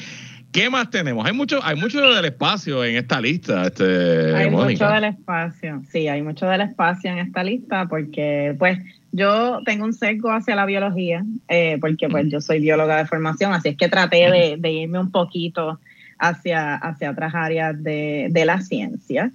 [0.52, 1.26] ¿Qué más tenemos?
[1.26, 3.68] Hay mucho, hay mucho del espacio en esta lista.
[3.68, 8.80] Este, hay mucho del espacio, sí, hay mucho del espacio en esta lista porque, pues,
[9.14, 13.54] yo tengo un sesgo hacia la biología, eh, porque pues yo soy bióloga de formación,
[13.54, 15.80] así es que traté de, irme un poquito
[16.18, 19.32] hacia, hacia otras áreas de, de la ciencia.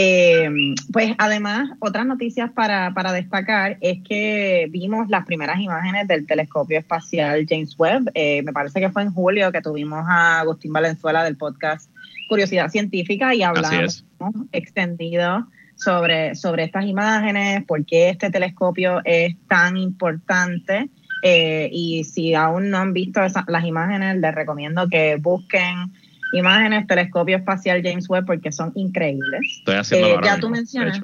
[0.00, 0.48] Eh,
[0.92, 6.78] pues además, otras noticias para, para, destacar es que vimos las primeras imágenes del telescopio
[6.78, 8.08] espacial James Webb.
[8.14, 11.90] Eh, me parece que fue en julio que tuvimos a Agustín Valenzuela del podcast
[12.28, 14.06] Curiosidad Científica y hablamos
[14.52, 20.90] extendido sobre, sobre estas imágenes, por qué este telescopio es tan importante.
[21.24, 25.92] Eh, y si aún no han visto las imágenes, les recomiendo que busquen
[26.32, 29.40] imágenes, telescopio espacial James Webb, porque son increíbles.
[29.58, 31.00] Estoy haciendo eh, Ya tú mencionas.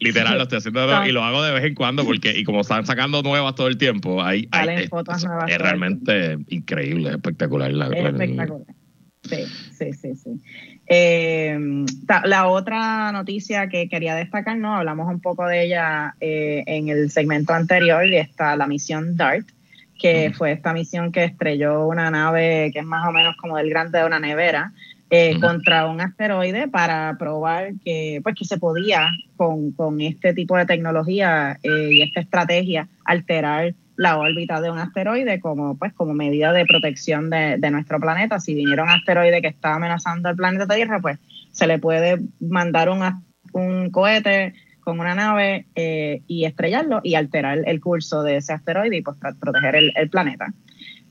[0.00, 2.84] Literal, lo estoy haciendo y lo hago de vez en cuando porque, y como están
[2.86, 5.50] sacando nuevas todo el tiempo, hay, hay fotos nuevas.
[5.50, 7.72] Es realmente increíble, espectacular.
[7.72, 8.66] La, es espectacular.
[9.22, 10.30] Sí, sí, sí, sí.
[10.88, 11.56] Eh,
[12.24, 17.10] la otra noticia que quería destacar, no, hablamos un poco de ella eh, en el
[17.10, 19.46] segmento anterior, y está la misión DART,
[20.02, 23.70] que fue esta misión que estrelló una nave que es más o menos como del
[23.70, 24.72] grande de una nevera
[25.10, 30.56] eh, contra un asteroide para probar que, pues, que se podía con, con este tipo
[30.56, 36.14] de tecnología eh, y esta estrategia alterar la órbita de un asteroide como, pues, como
[36.14, 38.40] medida de protección de, de nuestro planeta.
[38.40, 41.18] Si viniera un asteroide que está amenazando al planeta Tierra, pues
[41.52, 43.02] se le puede mandar un,
[43.52, 48.96] un cohete con una nave eh, y estrellarlo y alterar el curso de ese asteroide
[48.96, 50.52] y pues, proteger el, planeta.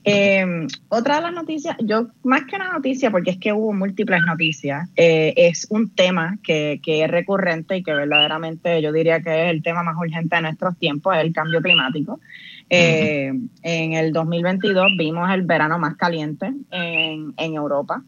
[0.04, 4.20] Eh, otra de las noticias, yo más que una noticia, porque es que hubo múltiples
[4.26, 9.44] noticias, eh, es un tema que, que, es recurrente y que verdaderamente yo diría que
[9.44, 12.20] es el tema más urgente de nuestros tiempos, es el cambio climático.
[12.68, 13.50] En
[13.92, 18.02] el 2022 vimos el verano más caliente en, en Europa.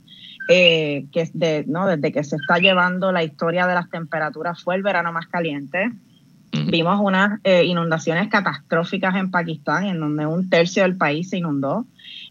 [0.48, 1.86] Eh, que de, ¿no?
[1.86, 5.90] desde que se está llevando la historia de las temperaturas fue el verano más caliente.
[6.66, 11.86] Vimos unas eh, inundaciones catastróficas en Pakistán, en donde un tercio del país se inundó.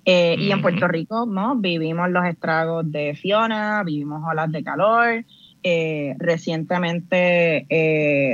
[0.06, 1.56] Eh, y en Puerto Rico, ¿no?
[1.56, 5.26] Vivimos los estragos de Fiona, vivimos olas de calor.
[6.20, 7.66] recientemente,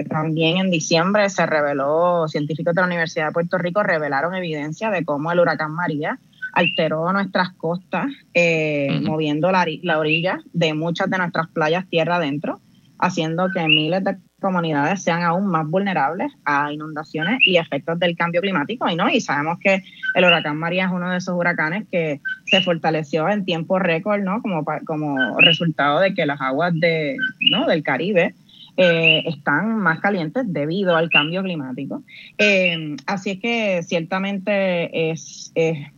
[0.09, 5.05] también en diciembre, se reveló, científicos de la Universidad de Puerto Rico revelaron evidencia de
[5.05, 6.19] cómo el huracán María
[6.53, 9.65] alteró nuestras costas, eh, moviendo la,
[9.97, 12.59] orilla de muchas de nuestras playas tierra adentro,
[12.97, 18.41] haciendo que miles de comunidades sean aún más vulnerables a inundaciones y efectos del cambio
[18.41, 18.89] climático.
[18.89, 19.83] Y no, y sabemos que
[20.15, 24.41] el huracán María es uno de esos huracanes que se fortaleció en tiempo récord, ¿no?
[24.41, 27.17] Como, como resultado de que las aguas de,
[27.51, 27.67] ¿no?
[27.67, 28.33] del Caribe
[28.81, 32.01] eh, están más calientes debido al cambio climático.
[32.37, 35.51] Eh, así es que ciertamente es,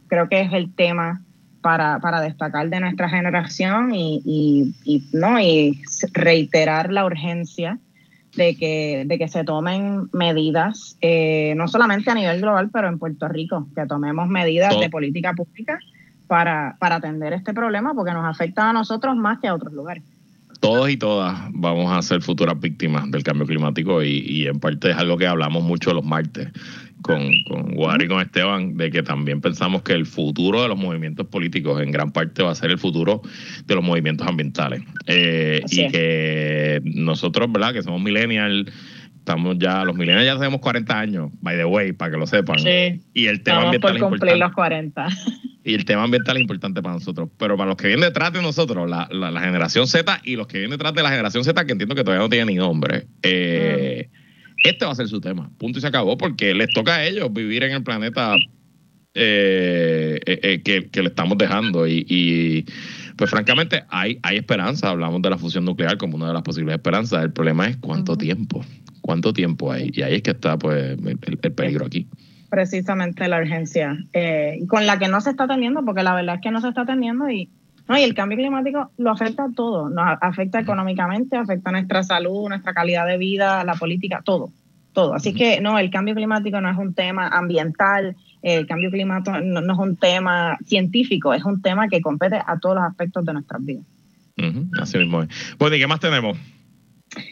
[0.08, 1.22] creo que es el tema
[1.62, 4.74] para, destacar de nuestra generación y,
[5.14, 5.40] ¿no?
[5.40, 5.80] y
[6.12, 7.78] reiterar la urgencia
[8.36, 12.98] de que, de que se tomen medidas, eh, no solamente a nivel global, pero en
[12.98, 15.78] Puerto Rico, que tomemos medidas de política pública
[16.26, 20.04] para, para atender este problema, porque nos afecta a nosotros más que a otros lugares
[20.62, 24.96] todos y todas vamos a ser futuras víctimas del cambio climático y, en parte es
[24.96, 26.50] algo que hablamos mucho los martes
[27.02, 31.26] con, con y con Esteban, de que también pensamos que el futuro de los movimientos
[31.26, 33.24] políticos en gran parte va a ser el futuro
[33.66, 34.84] de los movimientos ambientales.
[35.08, 37.74] Eh, y que nosotros, ¿verdad?
[37.74, 38.72] Que somos millennials,
[39.18, 42.60] estamos ya, los millennials ya tenemos 40 años, by the way, para que lo sepan.
[42.60, 43.02] Sí.
[43.16, 45.08] Y el tema ambiental por cumplir los 40
[45.64, 47.30] y el tema ambiental es importante para nosotros.
[47.38, 50.60] Pero para los que vienen detrás de nosotros, la, la, generación Z y los que
[50.60, 54.10] vienen detrás de la generación Z, que entiendo que todavía no tienen ni nombre, eh,
[54.64, 55.52] este va a ser su tema.
[55.58, 58.36] Punto y se acabó, porque les toca a ellos vivir en el planeta
[59.14, 61.88] eh, eh, que, le estamos dejando.
[61.88, 62.66] Y,
[63.18, 64.90] pues francamente hay, hay esperanza.
[64.90, 67.24] Hablamos de la fusión nuclear como una de las posibles esperanzas.
[67.24, 68.66] El problema es cuánto tiempo.
[69.02, 69.92] ¿Cuánto tiempo hay?
[69.94, 72.08] Y ahí es que está pues el peligro aquí
[72.52, 76.42] precisamente la urgencia eh, con la que no se está atendiendo, porque la verdad es
[76.42, 77.50] que no se está atendiendo y,
[77.88, 82.50] no, y el cambio climático lo afecta a todo, nos afecta económicamente, afecta nuestra salud,
[82.50, 84.52] nuestra calidad de vida, la política, todo,
[84.92, 85.14] todo.
[85.14, 89.74] Así que no, el cambio climático no es un tema ambiental, el cambio climático no,
[89.74, 93.64] es un tema científico, es un tema que compete a todos los aspectos de nuestras
[93.64, 93.86] vidas.
[94.78, 95.30] así mismo es.
[95.58, 96.38] Bueno, ¿y qué más tenemos?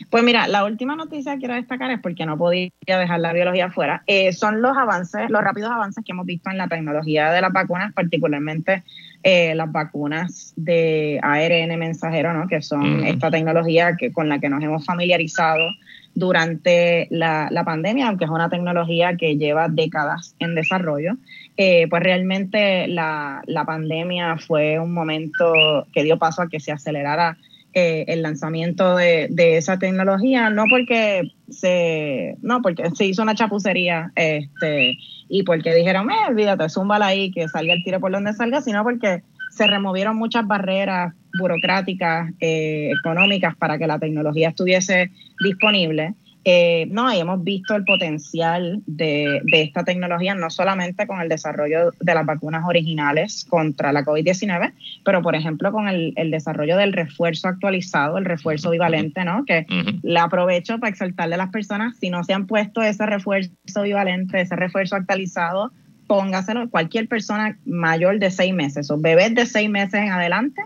[0.10, 3.66] Pues mira, la última noticia que quiero destacar es porque no podía dejar la biología
[3.66, 4.04] afuera.
[4.08, 7.54] Eh, son los avances, los rápidos avances que hemos visto en la tecnología de las
[7.54, 8.84] vacunas, particularmente
[9.24, 12.48] eh, las vacunas de ARN mensajero, ¿no?
[12.48, 15.70] que son esta tecnología que, con la que nos hemos familiarizado
[16.14, 21.16] durante la, pandemia, aunque es una tecnología que lleva décadas en desarrollo,
[21.56, 26.72] eh, pues realmente la, la pandemia fue un momento que dio paso a que se
[26.72, 27.38] acelerara
[27.74, 33.36] eh, el lanzamiento de, de, esa tecnología, no porque se, no porque se hizo una
[33.36, 34.98] chapucería este,
[35.28, 38.84] y porque dijeron, eh, olvídate, zúmbala ahí, que salga el tiro por donde salga, sino
[38.84, 45.12] porque se removieron muchas barreras burocráticas, eh, económicas para que la tecnología estuviese
[45.44, 46.16] disponible.
[46.46, 51.92] Eh, no, y hemos visto el potencial de, esta tecnología, no solamente con el desarrollo
[52.00, 54.74] de las vacunas originales contra la COVID-19,
[55.04, 59.44] pero por ejemplo con el, desarrollo del refuerzo actualizado, el refuerzo bivalente, ¿no?
[59.46, 59.66] Que
[60.02, 64.40] le aprovecho para exaltarle a las personas, si no se han puesto ese refuerzo bivalente,
[64.40, 65.72] ese refuerzo actualizado,
[66.08, 66.70] póngaselo.
[66.70, 70.62] Cualquier persona mayor de seis meses o bebés de seis meses en adelante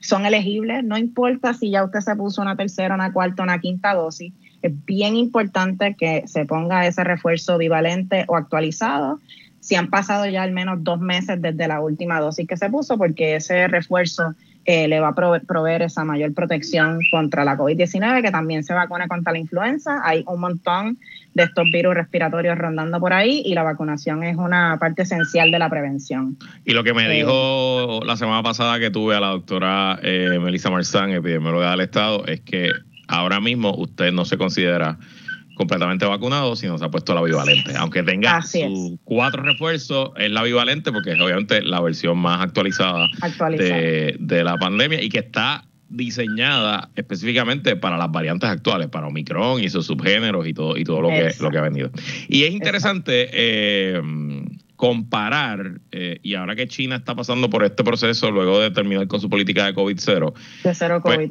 [0.00, 3.94] son elegibles, no importa si ya usted se puso una tercera, una cuarta, una quinta
[3.94, 4.34] dosis
[4.64, 9.20] es bien importante que se ponga ese refuerzo bivalente o actualizado
[9.60, 12.98] si han pasado ya al menos dos meses desde la última dosis que se puso,
[12.98, 14.34] porque ese refuerzo
[14.66, 19.08] eh, le va a proveer, esa mayor protección contra la COVID-19, que también se vacuna
[19.08, 20.00] contra la influenza.
[20.04, 20.98] Hay un montón
[21.32, 25.58] de estos virus respiratorios rondando por ahí y la vacunación es una parte esencial de
[25.58, 26.36] la prevención.
[26.66, 30.38] Y lo que me eh, dijo la semana pasada que tuve a la doctora eh,
[30.42, 32.70] Melissa Marzán, epidemióloga del Estado, es que
[33.08, 34.98] ahora mismo usted no se considera
[35.54, 37.76] completamente vacunado si no se ha puesto la bivalente.
[37.76, 43.08] Aunque tenga sus cuatro refuerzos, es la bivalente porque es obviamente la versión más actualizada,
[43.56, 49.68] De, la pandemia y que está diseñada específicamente para las variantes actuales, para Omicron y
[49.68, 51.90] sus subgéneros y todo, y todo lo que, lo que ha venido.
[52.28, 54.02] Y es interesante eh,
[54.76, 59.20] comparar, eh, y ahora que China está pasando por este proceso luego de terminar con
[59.20, 60.34] su política de COVID-0.
[60.64, 61.30] De cero pues,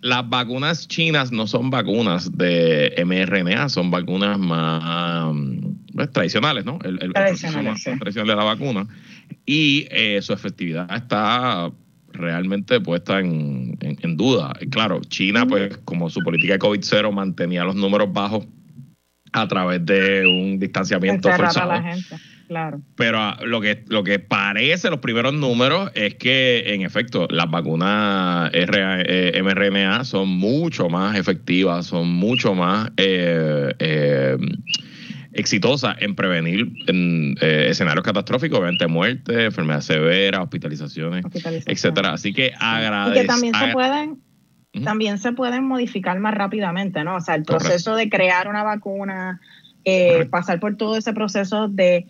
[0.00, 5.34] las vacunas chinas no son vacunas de mRNA, son vacunas más
[5.94, 6.78] pues, tradicionales, ¿no?
[6.84, 8.86] El, el tradicional de la vacuna.
[9.44, 11.70] Y eh, su efectividad está
[12.12, 13.76] realmente puesta en,
[14.16, 14.52] duda.
[14.70, 18.46] Claro, China, pues como su política de COVID-0 mantenía los números bajos
[19.32, 21.72] a través de un distanciamiento forzado.
[21.72, 22.16] A la gente
[22.46, 22.80] Claro.
[22.96, 27.50] Pero ah, lo que, lo que parece, los primeros números, es que en efecto las
[27.50, 34.36] vacunas eh, mRNA son mucho más efectivas, son mucho más eh, eh,
[35.32, 36.72] exitosas en prevenir
[37.40, 41.24] escenarios catastróficos, obviamente muerte, enfermedades severas, hospitalizaciones,
[41.66, 42.12] etcétera.
[42.12, 43.18] Así que agradezco.
[43.18, 44.26] Y que también se pueden
[44.84, 47.16] también se pueden modificar más rápidamente, ¿no?
[47.16, 49.40] O sea, el proceso de crear una vacuna,
[50.30, 52.06] pasar por todo ese proceso de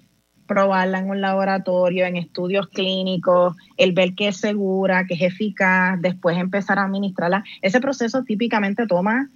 [0.47, 6.01] probarla en un laboratorio, en estudios clínicos, el ver que es segura, que es eficaz,
[6.01, 7.45] después empezar a administrarla.
[7.63, 9.29] Ese proceso típicamente toma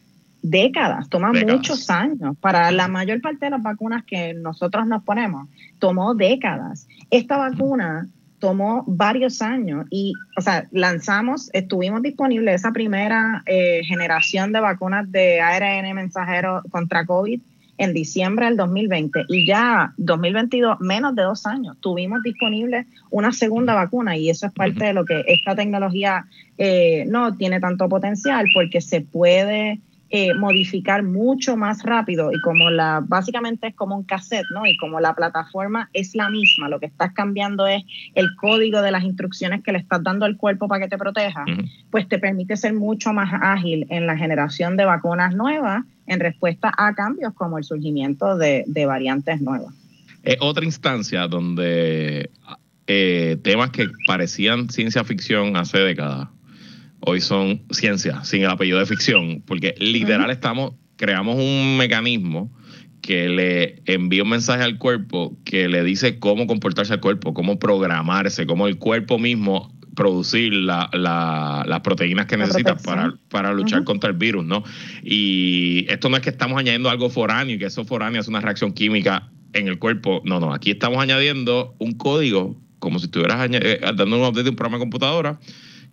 [0.43, 2.37] décadas, toma muchos años.
[2.41, 5.49] Para la mayor parte de las vacunas que nosotros nos ponemos,
[5.79, 6.87] tomó décadas.
[7.11, 8.09] Esta vacuna
[8.39, 15.13] tomó varios años y, o sea, lanzamos, estuvimos disponibles esa primera eh, generación de vacunas
[15.13, 17.41] de ARN mensajero contra COVID
[17.81, 23.75] en diciembre del 2020 y ya 2022, menos de dos años, tuvimos disponible una segunda
[23.75, 26.27] vacuna y eso es parte de lo que esta tecnología
[26.59, 32.69] eh, no tiene tanto potencial porque se puede eh, modificar mucho más rápido y como
[32.69, 34.67] la básicamente es como un cassette, ¿no?
[34.67, 37.83] Y como la plataforma es la misma, lo que estás cambiando es
[38.15, 41.47] el código de las instrucciones que le estás dando al cuerpo para que te proteja,
[41.91, 46.73] pues te permite ser mucho más ágil en la generación de vacunas nuevas en respuesta
[46.77, 49.73] a cambios como el surgimiento de, variantes nuevas.
[50.25, 52.31] Es otra instancia donde
[52.87, 56.29] eh, temas que parecían ciencia ficción hace décadas
[57.01, 62.51] hoy son ciencia, sin el apellido de ficción, porque literal estamos, creamos un mecanismo
[63.01, 67.59] que le envía un mensaje al cuerpo que le dice cómo comportarse al cuerpo, cómo
[67.59, 74.11] programarse, cómo el cuerpo mismo producir la, las proteínas que necesita para, para luchar contra
[74.11, 74.65] el virus, ¿no?
[75.03, 78.41] Y esto no es que estamos añadiendo algo foráneo y que eso foráneo es una
[78.41, 80.23] reacción química en el cuerpo.
[80.25, 84.51] No, no, aquí estamos añadiendo un código, como si estuvieras eh, dando un update de
[84.51, 85.39] un programa de computadora,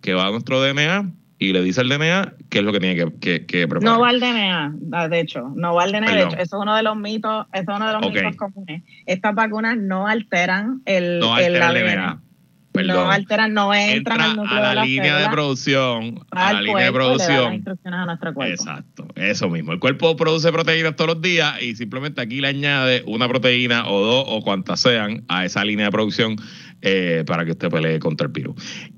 [0.00, 3.10] que va a nuestro DNA y le dice al DNA qué es lo que tiene
[3.20, 3.82] que, que, preparar.
[3.82, 6.62] No va al DNA, ah, de hecho, no va al DNA, de hecho, eso es
[6.62, 8.82] uno de los mitos, eso es uno de los mitos comunes.
[9.06, 12.20] Estas vacunas no alteran el, no el, DNA.
[12.84, 16.92] No alteran, no entran al núcleo a la, línea de producción, a la línea de
[16.92, 17.54] producción.
[17.54, 18.52] instrucciones a nuestro cuerpo.
[18.52, 19.72] Exacto, eso mismo.
[19.72, 24.04] El cuerpo produce proteínas todos los días y simplemente aquí le añade una proteína o
[24.04, 26.36] dos o cuantas sean a esa línea de producción
[26.82, 28.54] eh, para que usted pelee contra el virus.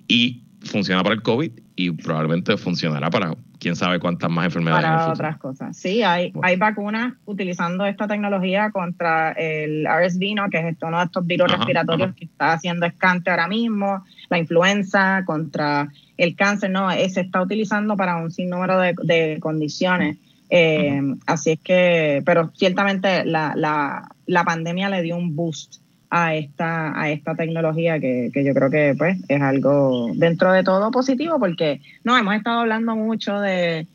[0.07, 4.85] Y funciona para el COVID y probablemente funcionará para quién sabe cuántas más enfermedades.
[4.85, 5.77] Para otras cosas.
[5.77, 10.51] Sí, hay, hay vacunas utilizando esta tecnología contra el RSV, ¿no?
[10.51, 15.25] que es uno de estos virus respiratorios que está haciendo escante ahora mismo, la influenza,
[15.25, 16.91] contra el cáncer, ¿no?
[16.91, 20.19] Eh, se está utilizando para un sinnúmero de, de condiciones.
[20.51, 25.81] Eh, así es que, pero ciertamente la, la, la pandemia le dio un boost
[26.11, 30.65] a esta, a esta tecnología que, que, yo creo que pues es algo dentro de
[30.65, 33.87] todo positivo porque no hemos estado hablando mucho de,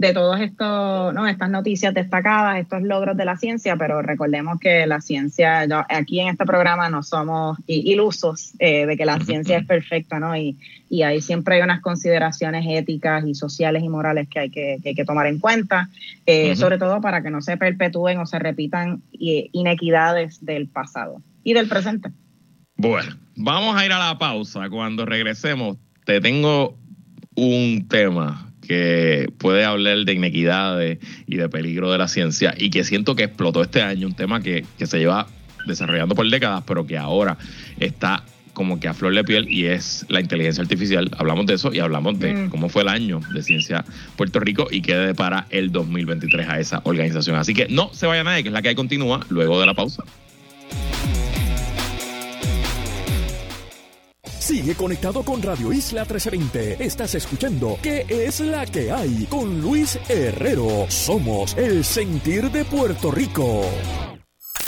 [0.00, 1.26] de todos estos, ¿no?
[1.26, 6.28] estas noticias destacadas, estos logros de la ciencia, pero recordemos que la ciencia, aquí en
[6.28, 10.34] este programa no somos ilusos eh, de que la ciencia es perfecta, ¿no?
[10.34, 10.56] Y,
[10.88, 14.88] y ahí siempre hay unas consideraciones éticas y sociales y morales que hay que, que,
[14.88, 15.90] hay que tomar en cuenta,
[16.24, 21.20] eh, sobre todo para que no se perpetúen o se repitan eh, inequidades del pasado
[21.44, 22.10] y del presente.
[22.76, 24.68] Bueno, vamos a ir a la pausa.
[24.70, 26.78] Cuando regresemos, te tengo
[27.34, 32.84] un tema que puede hablar de inequidades y de peligro de la ciencia y que
[32.84, 35.26] siento que explotó este año, un tema que, se lleva
[35.66, 37.36] desarrollando por décadas, pero que ahora
[37.80, 38.22] está
[38.52, 41.10] como que a flor de piel y es la inteligencia artificial.
[41.18, 42.50] Hablamos de eso y hablamos de mm.
[42.50, 43.84] cómo fue el año de ciencia
[44.16, 47.36] Puerto Rico y qué depara el 2023 a esa organización.
[47.36, 49.74] Así que no se vaya nadie, que es la que hay continúa luego de la
[49.74, 50.04] pausa.
[54.50, 56.84] Sigue conectado con Radio Isla 1320.
[56.84, 59.26] Estás escuchando ¿Qué es la que hay?
[59.26, 60.86] Con Luis Herrero.
[60.88, 63.62] Somos el sentir de Puerto Rico.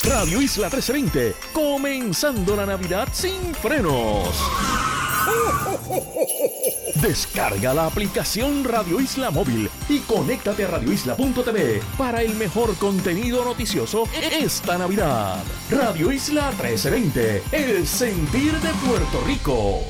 [0.05, 1.35] Radio Isla 1320.
[1.53, 4.29] Comenzando la Navidad sin frenos.
[7.01, 14.05] Descarga la aplicación Radio Isla Móvil y conéctate a radioisla.tv para el mejor contenido noticioso
[14.15, 15.43] esta Navidad.
[15.71, 19.81] Radio Isla 1320, el sentir de Puerto Rico.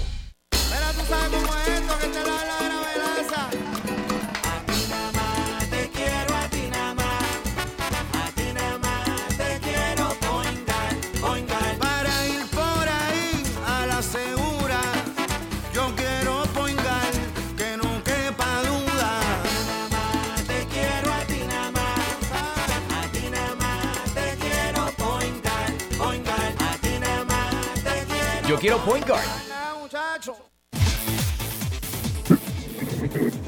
[28.62, 29.20] Quiero point guard.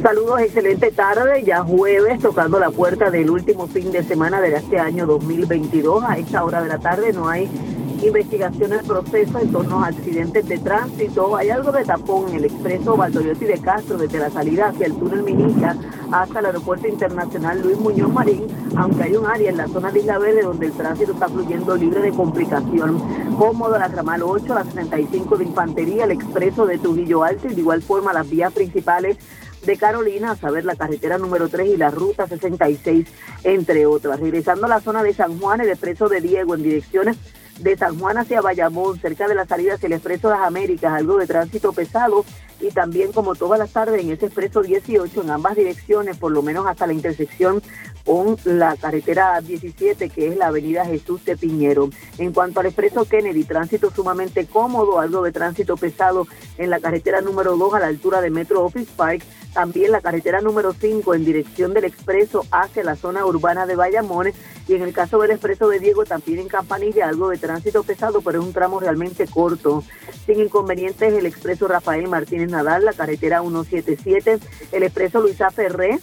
[0.02, 4.80] Saludos, excelente tarde, ya jueves, tocando la puerta del último fin de semana de este
[4.80, 6.02] año 2022.
[6.02, 7.48] A esta hora de la tarde no hay
[8.02, 11.36] investigación en proceso en torno a accidentes de tránsito.
[11.36, 14.94] Hay algo de tapón en el expreso Valdoriotti de Castro desde la salida hacia el
[14.94, 15.76] túnel Minilla
[16.12, 20.00] hasta el aeropuerto internacional Luis Muñoz Marín, aunque hay un área en la zona de
[20.00, 23.00] Isla Verde donde el tránsito está fluyendo libre de complicación.
[23.36, 27.60] Cómodo la ramal 8, la 65 de Infantería, el expreso de Trujillo Alto y de
[27.60, 29.18] igual forma las vías principales
[29.64, 33.08] de Carolina, a saber la carretera número 3 y la ruta 66,
[33.44, 34.20] entre otras.
[34.20, 37.16] Regresando a la zona de San Juan, el expreso de Diego en direcciones
[37.58, 40.92] de San Juan hacia Bayamón, cerca de la salida hacia el Expreso de las Américas,
[40.92, 42.24] algo de tránsito pesado
[42.60, 46.42] y también como todas las tardes en ese Expreso 18 en ambas direcciones, por lo
[46.42, 47.62] menos hasta la intersección
[48.04, 51.90] con la carretera 17 que es la avenida Jesús de Piñero.
[52.18, 56.26] En cuanto al Expreso Kennedy, tránsito sumamente cómodo, algo de tránsito pesado
[56.58, 59.22] en la carretera número 2 a la altura de Metro Office Park
[59.54, 64.32] también la carretera número 5 en dirección del expreso hacia la zona urbana de Bayamón
[64.66, 68.20] y en el caso del expreso de Diego también en Campanilla algo de tránsito pesado,
[68.20, 69.84] pero es un tramo realmente corto.
[70.26, 74.38] Sin inconvenientes el expreso Rafael Martínez Nadal, la carretera 177,
[74.72, 76.00] el expreso Luisa Ferré,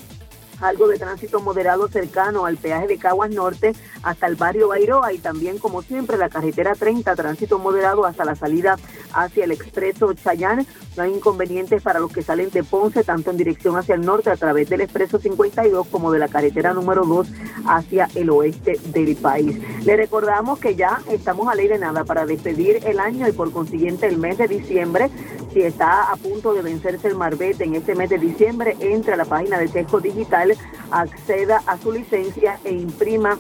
[0.62, 5.18] algo de tránsito moderado cercano al peaje de Caguas Norte hasta el barrio Bairoa y
[5.18, 8.78] también, como siempre, la carretera 30, tránsito moderado hasta la salida
[9.14, 10.66] hacia el expreso Chayán.
[10.96, 14.30] No hay inconvenientes para los que salen de Ponce, tanto en dirección hacia el norte
[14.30, 17.28] a través del expreso 52 como de la carretera número 2
[17.66, 19.58] hacia el oeste del país.
[19.86, 23.52] Le recordamos que ya estamos a ley de nada para despedir el año y por
[23.52, 25.10] consiguiente el mes de diciembre.
[25.54, 29.18] Si está a punto de vencerse el marbete en este mes de diciembre, entre a
[29.18, 30.51] la página de Tesco Digital,
[30.92, 33.38] acceda a su licencia e imprima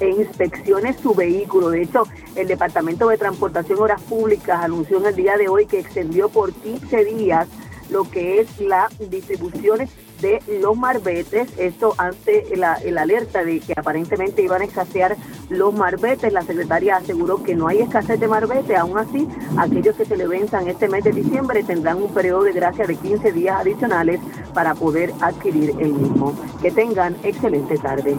[0.00, 1.70] e inspeccione su vehículo.
[1.70, 5.80] De hecho, el Departamento de Transportación Horas Públicas anunció en el día de hoy que
[5.80, 7.48] extendió por 15 días
[7.90, 9.88] lo que es la distribución
[10.20, 15.16] de los marbetes, esto ante la, alerta de que aparentemente iban a escasear
[15.50, 19.28] los marbetes, la secretaria aseguró que no hay escasez de marbete, aún así
[19.58, 22.96] aquellos que se le venzan este mes de diciembre tendrán un periodo de gracia de
[22.96, 24.20] 15 días adicionales
[24.56, 26.34] para poder adquirir el mismo.
[26.62, 28.16] Que tengan excelente tarde.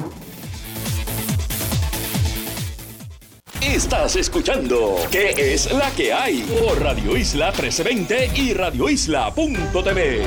[3.59, 6.41] Estás escuchando ¿Qué es la que hay?
[6.43, 10.21] por Radio Isla 1320 y radioisla.tv.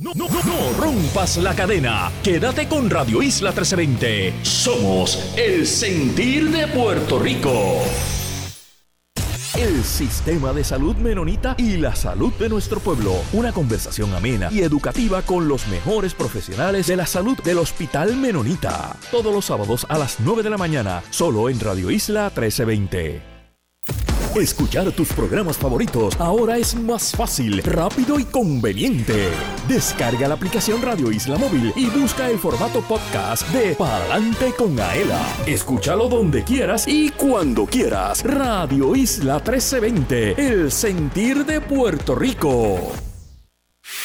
[0.00, 2.12] No, no, no, no rompas la cadena.
[2.22, 4.44] Quédate con Radio Isla 1320.
[4.44, 7.82] Somos el sentir de Puerto Rico.
[9.58, 13.14] El sistema de salud menonita y la salud de nuestro pueblo.
[13.32, 18.94] Una conversación amena y educativa con los mejores profesionales de la salud del Hospital Menonita.
[19.10, 23.37] Todos los sábados a las 9 de la mañana, solo en Radio Isla 1320.
[24.36, 29.30] Escuchar tus programas favoritos ahora es más fácil, rápido y conveniente.
[29.66, 35.20] Descarga la aplicación Radio Isla Móvil y busca el formato podcast de Palante con Aela.
[35.46, 38.22] Escúchalo donde quieras y cuando quieras.
[38.22, 43.07] Radio Isla 1320, el sentir de Puerto Rico.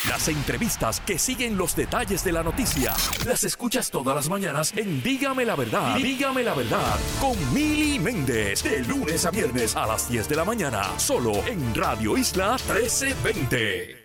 [0.09, 2.93] Las entrevistas que siguen los detalles de la noticia
[3.25, 5.95] las escuchas todas las mañanas en Dígame la verdad.
[5.95, 10.43] Dígame la verdad con Mili Méndez de lunes a viernes a las 10 de la
[10.45, 14.03] mañana solo en Radio Isla 1320.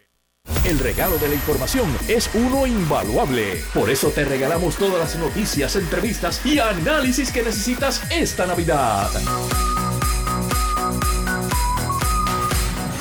[0.64, 3.62] El regalo de la información es uno invaluable.
[3.74, 9.10] Por eso te regalamos todas las noticias, entrevistas y análisis que necesitas esta Navidad.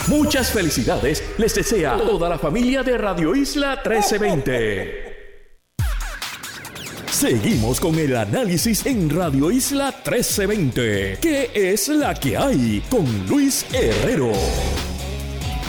[0.07, 5.17] Muchas felicidades les desea toda la familia de Radio Isla 1320.
[7.09, 11.17] Seguimos con el análisis en Radio Isla 1320.
[11.19, 12.81] ¿Qué es la que hay?
[12.89, 14.31] Con Luis Herrero.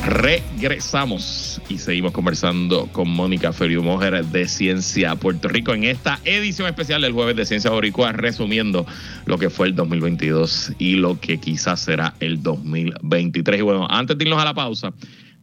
[0.04, 6.68] Regresamos y seguimos conversando con Mónica Feliu Mujer de Ciencia Puerto Rico en esta edición
[6.68, 8.86] especial del jueves de Ciencia Boricua, resumiendo
[9.26, 13.60] lo que fue el 2022 y lo que quizás será el 2023.
[13.60, 14.92] Y bueno, antes de irnos a la pausa,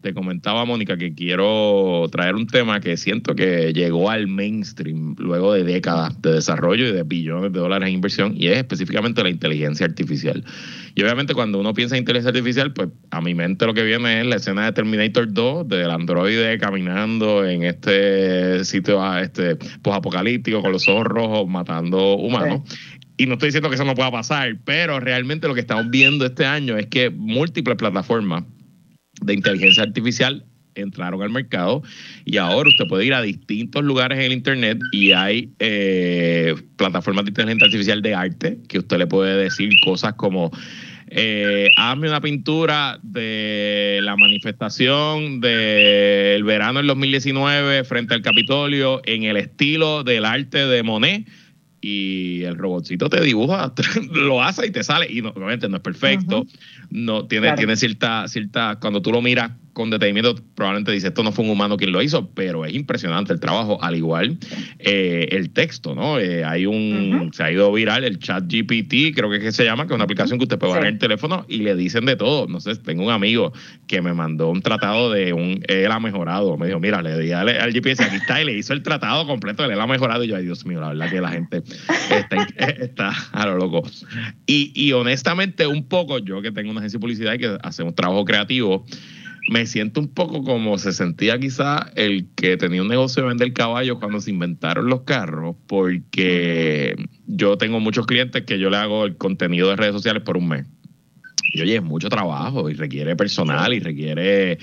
[0.06, 5.52] te comentaba, Mónica, que quiero traer un tema que siento que llegó al mainstream luego
[5.52, 9.30] de décadas de desarrollo y de billones de dólares en inversión, y es específicamente la
[9.30, 10.44] inteligencia artificial.
[10.94, 14.22] Y obviamente cuando uno piensa en inteligencia artificial, pues a mi mente lo que viene
[14.22, 19.58] es la escena de Terminator 2, del androide caminando en este sitio ah, este,
[19.92, 22.62] apocalíptico con los ojos rojos matando humanos.
[23.18, 26.28] Y no estoy diciendo que eso no pueda pasar, pero realmente lo que estamos viendo
[26.28, 28.44] este año es que múltiples plataformas
[29.22, 30.46] de inteligencia artificial
[30.76, 31.84] entraron al mercado
[32.26, 37.26] y ahora usted puede ir a distintos lugares en el internet y hay eh, plataformas
[37.26, 40.52] de inteligencia artificial de arte que usted le puede decir cosas como
[41.08, 49.24] eh, hazme una pintura de la manifestación del verano del 2019 frente al Capitolio en
[49.24, 51.28] el estilo del arte de Monet
[51.88, 53.72] y el robotcito te dibuja,
[54.12, 55.06] lo hace y te sale.
[55.08, 56.48] Y no, obviamente no es perfecto,
[56.90, 61.34] no tiene, tiene cierta, cierta, cuando tú lo miras con detenimiento probablemente dice esto no
[61.34, 64.38] fue un humano quien lo hizo, pero es impresionante el trabajo, al igual
[64.80, 66.18] eh, el texto, ¿no?
[66.18, 69.66] Eh, hay un, se ha ido viral el chat GPT, creo que es que se
[69.66, 72.06] llama, que es una aplicación que usted puede bajar en el teléfono y le dicen
[72.06, 72.48] de todo.
[72.48, 73.52] No sé, tengo un amigo
[73.86, 76.58] que me mandó un tratado de un él ha mejorado.
[76.58, 79.68] Me dijo, mira, le di al, GPS, aquí está, y le hizo el tratado completo
[79.68, 80.24] de él ha mejorado.
[80.24, 81.64] Y yo, ay Dios mío, la verdad que la gente
[82.10, 82.48] está,
[82.80, 83.84] está a lo loco.
[84.46, 87.94] Y, y honestamente, un poco, yo que tengo una agencia de publicidad y que hacemos
[87.94, 88.86] trabajo creativo,
[89.48, 93.54] me siento un poco como se sentía quizá el que tenía un negocio de vender
[93.54, 96.96] caballos cuando se inventaron los carros, porque
[97.28, 100.48] yo tengo muchos clientes que yo le hago el contenido de redes sociales por un
[100.48, 100.66] mes.
[101.54, 104.58] Y oye, es mucho trabajo y requiere personal y requiere...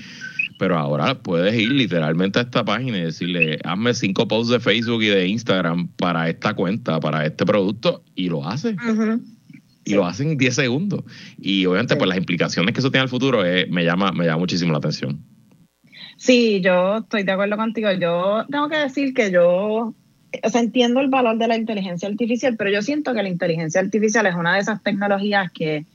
[0.59, 5.01] Pero ahora puedes ir literalmente a esta página y decirle, hazme cinco posts de Facebook
[5.01, 8.75] y de Instagram para esta cuenta, para este producto, y lo hace
[9.85, 11.03] y lo hacen en 10 segundos.
[11.37, 14.39] Y obviamente, pues las implicaciones que eso tiene al futuro eh, me, llama, me llama
[14.39, 15.23] muchísimo la atención.
[16.17, 17.91] Sí, yo estoy de acuerdo contigo.
[17.91, 19.93] Yo tengo que decir que yo,
[20.43, 23.81] o sea, entiendo el valor de la inteligencia artificial, pero yo siento que la inteligencia
[23.81, 25.85] artificial es una de esas tecnologías que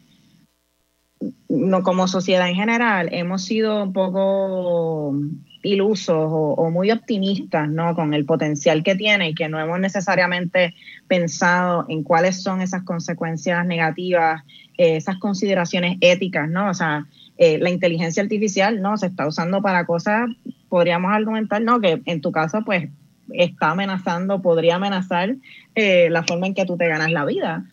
[1.48, 5.18] no como sociedad en general hemos sido un poco
[5.62, 7.94] ilusos o, muy optimistas ¿no?
[7.94, 10.74] con el potencial que tiene y que no hemos necesariamente
[11.06, 14.42] pensado en cuáles son esas consecuencias negativas,
[14.76, 16.70] eh, esas consideraciones éticas, ¿no?
[16.70, 17.06] O sea,
[17.38, 20.28] eh, la inteligencia artificial no se está usando para cosas,
[20.68, 21.80] podríamos argumentar, ¿no?
[21.80, 22.88] Que en tu caso, pues,
[23.32, 25.36] está amenazando, podría amenazar
[25.74, 27.64] eh, la forma en que tú te ganas la vida.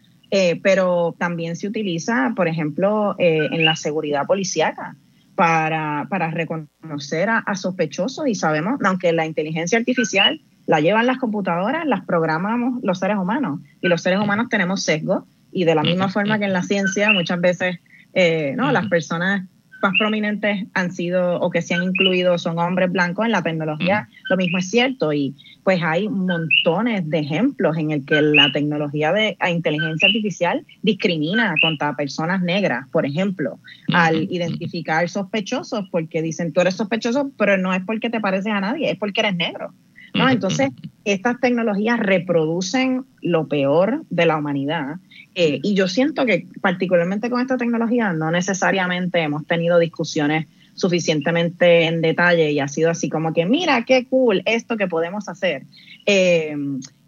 [0.63, 4.97] pero también se utiliza, por ejemplo, en la seguridad policíaca
[5.35, 11.85] para, para reconocer a, sospechosos y sabemos, aunque la inteligencia artificial la llevan las computadoras,
[11.85, 16.09] las programamos los seres humanos y los seres humanos tenemos sesgo y de la misma
[16.09, 17.79] forma que en la ciencia muchas veces
[18.13, 19.47] eh, no las personas
[19.85, 24.09] más prominentes han sido o que se han incluido son hombres blancos en la tecnología,
[24.29, 29.13] lo mismo es cierto y pues hay montones de ejemplos en el que la tecnología
[29.13, 33.59] de inteligencia artificial discrimina contra personas negras, por ejemplo,
[33.93, 38.61] al identificar sospechosos, porque dicen tú eres sospechoso, pero no es porque te pareces a
[38.61, 39.71] nadie, es porque eres negro.
[40.15, 40.29] ¿no?
[40.29, 40.69] Entonces,
[41.03, 44.95] estas tecnologías reproducen lo peor de la humanidad.
[45.35, 51.85] Eh, y yo siento que particularmente con esta tecnología no necesariamente hemos tenido discusiones suficientemente
[51.85, 55.63] en detalle y ha sido así como que, mira, qué cool esto que podemos hacer.
[56.05, 56.55] Eh,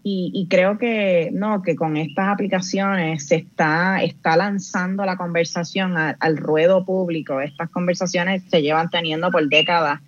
[0.09, 6.37] y, creo que no, que con estas aplicaciones se está, está lanzando la conversación al
[6.37, 7.41] ruedo público.
[7.41, 9.99] Estas conversaciones se llevan teniendo por décadas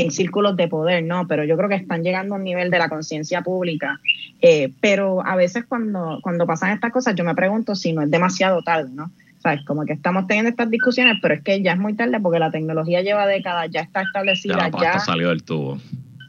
[0.00, 1.26] en círculos de poder, ¿no?
[1.26, 4.00] Pero yo creo que están llegando a un nivel de la conciencia pública.
[4.40, 8.10] Eh, pero a veces cuando, cuando pasan estas cosas, yo me pregunto si no es
[8.10, 9.10] demasiado tarde, ¿no?
[9.44, 9.62] ¿sabes?
[9.66, 12.50] Como que estamos teniendo estas discusiones, pero es que ya es muy tarde porque la
[12.50, 14.70] tecnología lleva décadas, ya está establecida.
[14.70, 15.78] Ya, ya salió del tubo.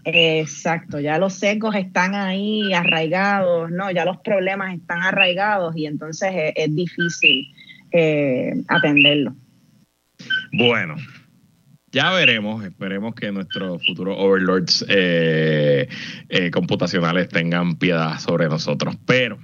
[0.03, 3.89] Exacto, ya los secos están ahí arraigados, ¿no?
[3.89, 7.47] Ya los problemas están arraigados y entonces es, difícil
[7.91, 9.34] eh, atenderlo.
[10.51, 10.95] Bueno,
[11.95, 15.87] ya veremos, esperemos que nuestros futuros overlords eh,
[16.27, 18.97] eh, computacionales tengan piedad sobre nosotros.
[19.05, 19.39] Pero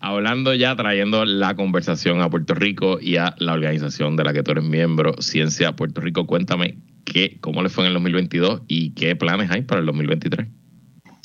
[0.00, 4.42] hablando ya, trayendo la conversación a Puerto Rico y a la organización de la que
[4.42, 8.94] tú eres miembro, Ciencia Puerto Rico, cuéntame qué, cómo le fue en el 2022 y
[8.94, 10.48] qué planes hay para el 2023.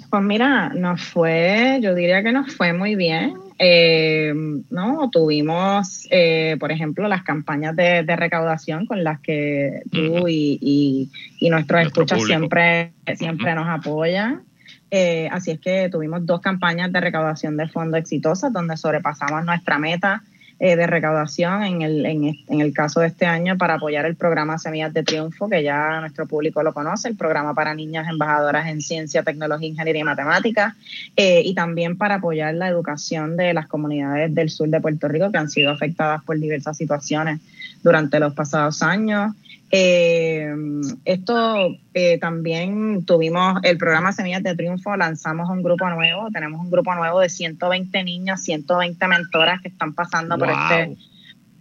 [0.09, 3.35] Pues mira, nos fue, yo diría que nos fue muy bien.
[3.59, 4.33] Eh,
[4.69, 11.09] no, tuvimos, eh, por ejemplo, las campañas de, recaudación con las que tú y,
[11.41, 14.43] nuestros escuchas siempre, siempre nos apoyan.
[14.89, 19.77] Eh, así es que tuvimos dos campañas de recaudación de fondos exitosas donde sobrepasamos nuestra
[19.77, 20.23] meta
[20.59, 24.57] eh, de recaudación en el, en, el caso de este año para apoyar el programa
[24.57, 28.81] Semillas de Triunfo, que ya nuestro público lo conoce, el programa para niñas embajadoras en
[28.81, 30.73] ciencia, tecnología, ingeniería y matemáticas,
[31.15, 35.31] eh, y también para apoyar la educación de las comunidades del sur de Puerto Rico
[35.31, 37.39] que han sido afectadas por diversas situaciones
[37.83, 39.35] durante los pasados años.
[39.69, 40.55] Eh,
[41.03, 46.71] esto eh, también tuvimos el programa Semillas de Triunfo, lanzamos un grupo nuevo, tenemos un
[46.71, 50.95] grupo nuevo de 120 niñas, 120 mentoras que están pasando por este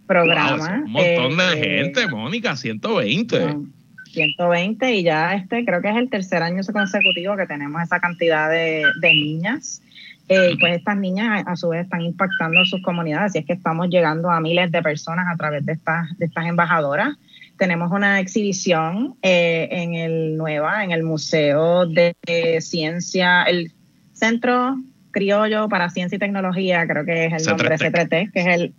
[0.05, 0.83] programa.
[0.85, 3.55] un montón de eh, gente, Mónica, 120.
[4.13, 8.49] 120 y ya este creo que es el tercer año consecutivo que tenemos esa cantidad
[8.49, 9.81] de, niñas.
[10.27, 14.31] pues estas niñas a, su vez están impactando sus comunidades, y es que estamos llegando
[14.31, 17.17] a miles de personas a través de estas, de estas embajadoras
[17.57, 22.15] tenemos una exhibición eh, en el Nueva, en el Museo de
[22.61, 23.71] Ciencia, el
[24.13, 24.75] Centro
[25.11, 28.73] Criollo para Ciencia y Tecnología, creo que es el nombre C3T, que es el,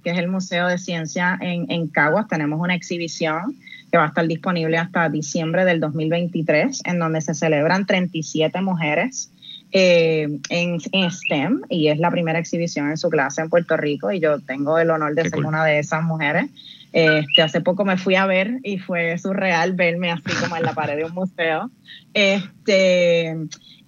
[0.00, 2.28] que es el Museo de Ciencia en, en Caguas.
[2.28, 3.56] Tenemos una exhibición
[3.90, 9.30] que va a estar disponible hasta diciembre del 2023, en donde se celebran 37 mujeres
[9.76, 14.20] eh, en, STEM y es la primera exhibición en su clase en Puerto Rico y
[14.20, 16.46] yo tengo el honor de ser una de esas mujeres.
[16.94, 20.74] Este, hace poco me fui a ver y fue surreal verme así como en la
[20.74, 21.68] pared de un museo.
[22.14, 23.36] Este,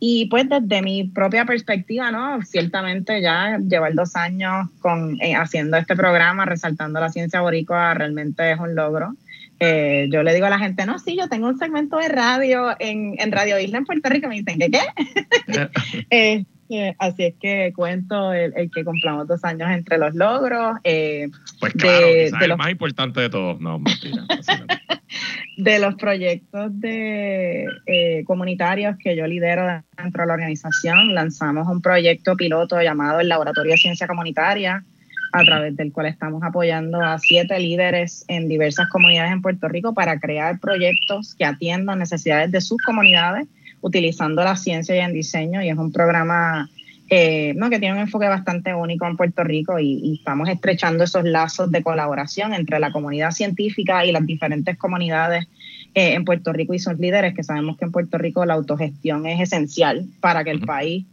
[0.01, 2.43] y pues desde mi propia perspectiva, ¿no?
[2.43, 8.51] Ciertamente ya llevar dos años con, eh, haciendo este programa, resaltando la ciencia boricua, realmente
[8.51, 9.15] es un logro.
[9.61, 12.75] Eh, yo le digo a la gente, no, sí, yo tengo un segmento de radio
[12.81, 14.29] en, en Radio Isla en Puerto Rico.
[14.29, 16.95] Me dicen, ¿qué qué?
[16.99, 20.79] así es que cuento el, que cumplamos dos años entre los logros.
[20.85, 21.29] Eh,
[21.61, 23.61] pues claro, de, el más importante de todos.
[23.61, 24.25] No, mentira.
[25.57, 31.81] de los proyectos de eh, comunitarios que yo lidero dentro de la organización, lanzamos un
[31.81, 34.85] proyecto piloto llamado el Laboratorio de Ciencia Comunitaria,
[35.33, 39.93] a través del cual estamos apoyando a siete líderes en diversas comunidades en Puerto Rico
[39.93, 43.47] para crear proyectos que atiendan necesidades de sus comunidades
[43.87, 46.69] utilizando la ciencia y el diseño y es un programa
[47.09, 51.23] eh, no, que tiene un enfoque bastante único en Puerto Rico y, estamos estrechando esos
[51.25, 55.47] lazos de colaboración entre la comunidad científica y las diferentes comunidades
[55.95, 59.25] eh, en Puerto Rico y sus líderes, que sabemos que en Puerto Rico la autogestión
[59.27, 61.07] es esencial para que el país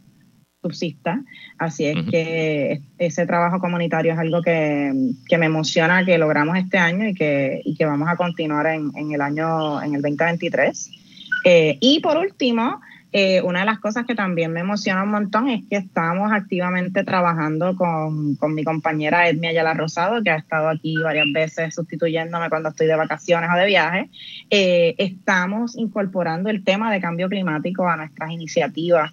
[0.62, 1.22] subsista.
[1.58, 4.92] Así es que ese trabajo comunitario es algo que,
[5.38, 9.20] me emociona que logramos este año y que, que vamos a continuar en, en el
[9.20, 11.03] año, en el 2023.
[11.44, 12.80] Eh, y por último,
[13.16, 17.04] Eh, una de las cosas que también me emociona un montón es que estamos activamente
[17.04, 22.48] trabajando con, con mi compañera Edmia Ayala Rosado, que ha estado aquí varias veces sustituyéndome
[22.48, 24.10] cuando estoy de vacaciones o de viaje.
[24.50, 29.12] Eh, estamos incorporando el tema de cambio climático a nuestras iniciativas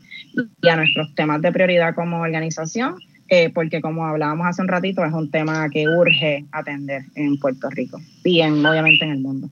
[0.64, 2.96] y a nuestros temas de prioridad como organización.
[3.54, 8.02] Porque como hablábamos hace un ratito, es un tema que urge atender en Puerto Rico
[8.24, 9.48] y en, obviamente en el mundo.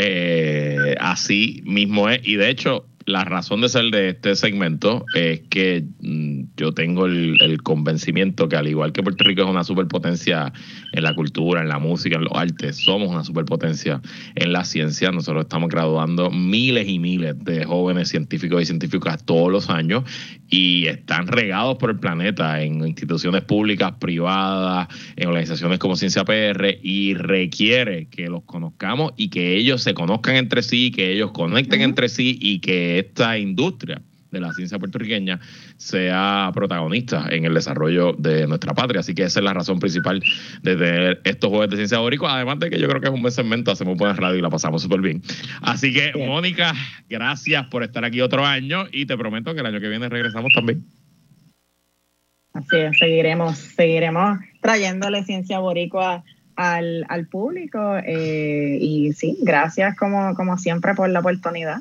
[0.00, 5.40] Eh, así mismo es, y de hecho, la razón de ser de este segmento es
[5.50, 10.52] que mm, yo tengo el, convencimiento que al igual que Puerto Rico es una superpotencia
[10.92, 14.00] en la cultura, en la música, en los artes, somos una superpotencia
[14.34, 15.10] en la ciencia.
[15.10, 20.04] Nosotros estamos graduando miles y miles de jóvenes científicos y científicas todos los años
[20.48, 26.78] y están regados por el planeta en instituciones públicas, privadas, en organizaciones como Ciencia PR
[26.82, 31.82] y requiere que los conozcamos y que ellos se conozcan entre sí, que ellos conecten
[31.82, 35.40] entre sí y que esta industria de la ciencia puertorriqueña
[35.76, 39.00] sea protagonista en el desarrollo de nuestra patria.
[39.00, 40.22] Así que esa es la razón principal
[40.62, 43.22] de tener estos jueves de ciencia bórico, además de que yo creo que es un
[43.22, 45.22] buen segmento, hacemos buena radio y la pasamos súper bien.
[45.62, 46.74] Así que, Mónica,
[47.08, 50.52] gracias por estar aquí otro año y te prometo que el año que viene regresamos
[50.54, 50.84] también.
[52.52, 56.24] Así es, seguiremos, seguiremos trayéndole ciencia boricua
[56.56, 61.78] al, al público eh, y sí, gracias como, como siempre por la oportunidad.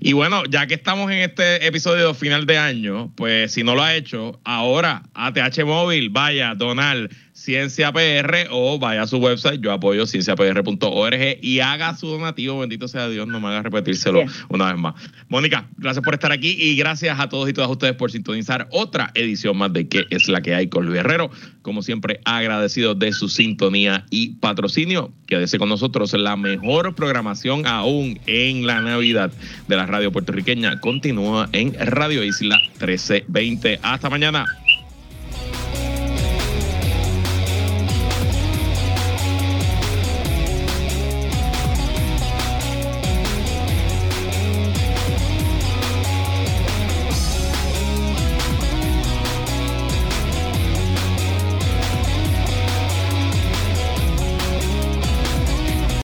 [0.00, 3.82] Y bueno, ya que estamos en este episodio final de año, pues si no lo
[3.82, 7.08] ha hecho, ahora ATH Móvil, vaya, donar
[7.40, 12.86] Ciencia PR o vaya a su website, yo apoyo cienciapr.org y haga su donativo, bendito
[12.86, 14.94] sea Dios, no me haga repetírselo una vez más.
[15.30, 19.10] Mónica, gracias por estar aquí y gracias a todos y todas ustedes por sintonizar otra
[19.14, 21.30] edición más de ¿Qué es la que hay con Luis Herrero?
[21.62, 25.10] Como siempre, agradecido de su sintonía y patrocinio.
[25.26, 29.32] Quédese con nosotros, la mejor programación aún en la Navidad
[29.66, 33.80] de la radio puertorriqueña continúa en Radio Isla 1320.
[33.82, 34.44] Hasta mañana.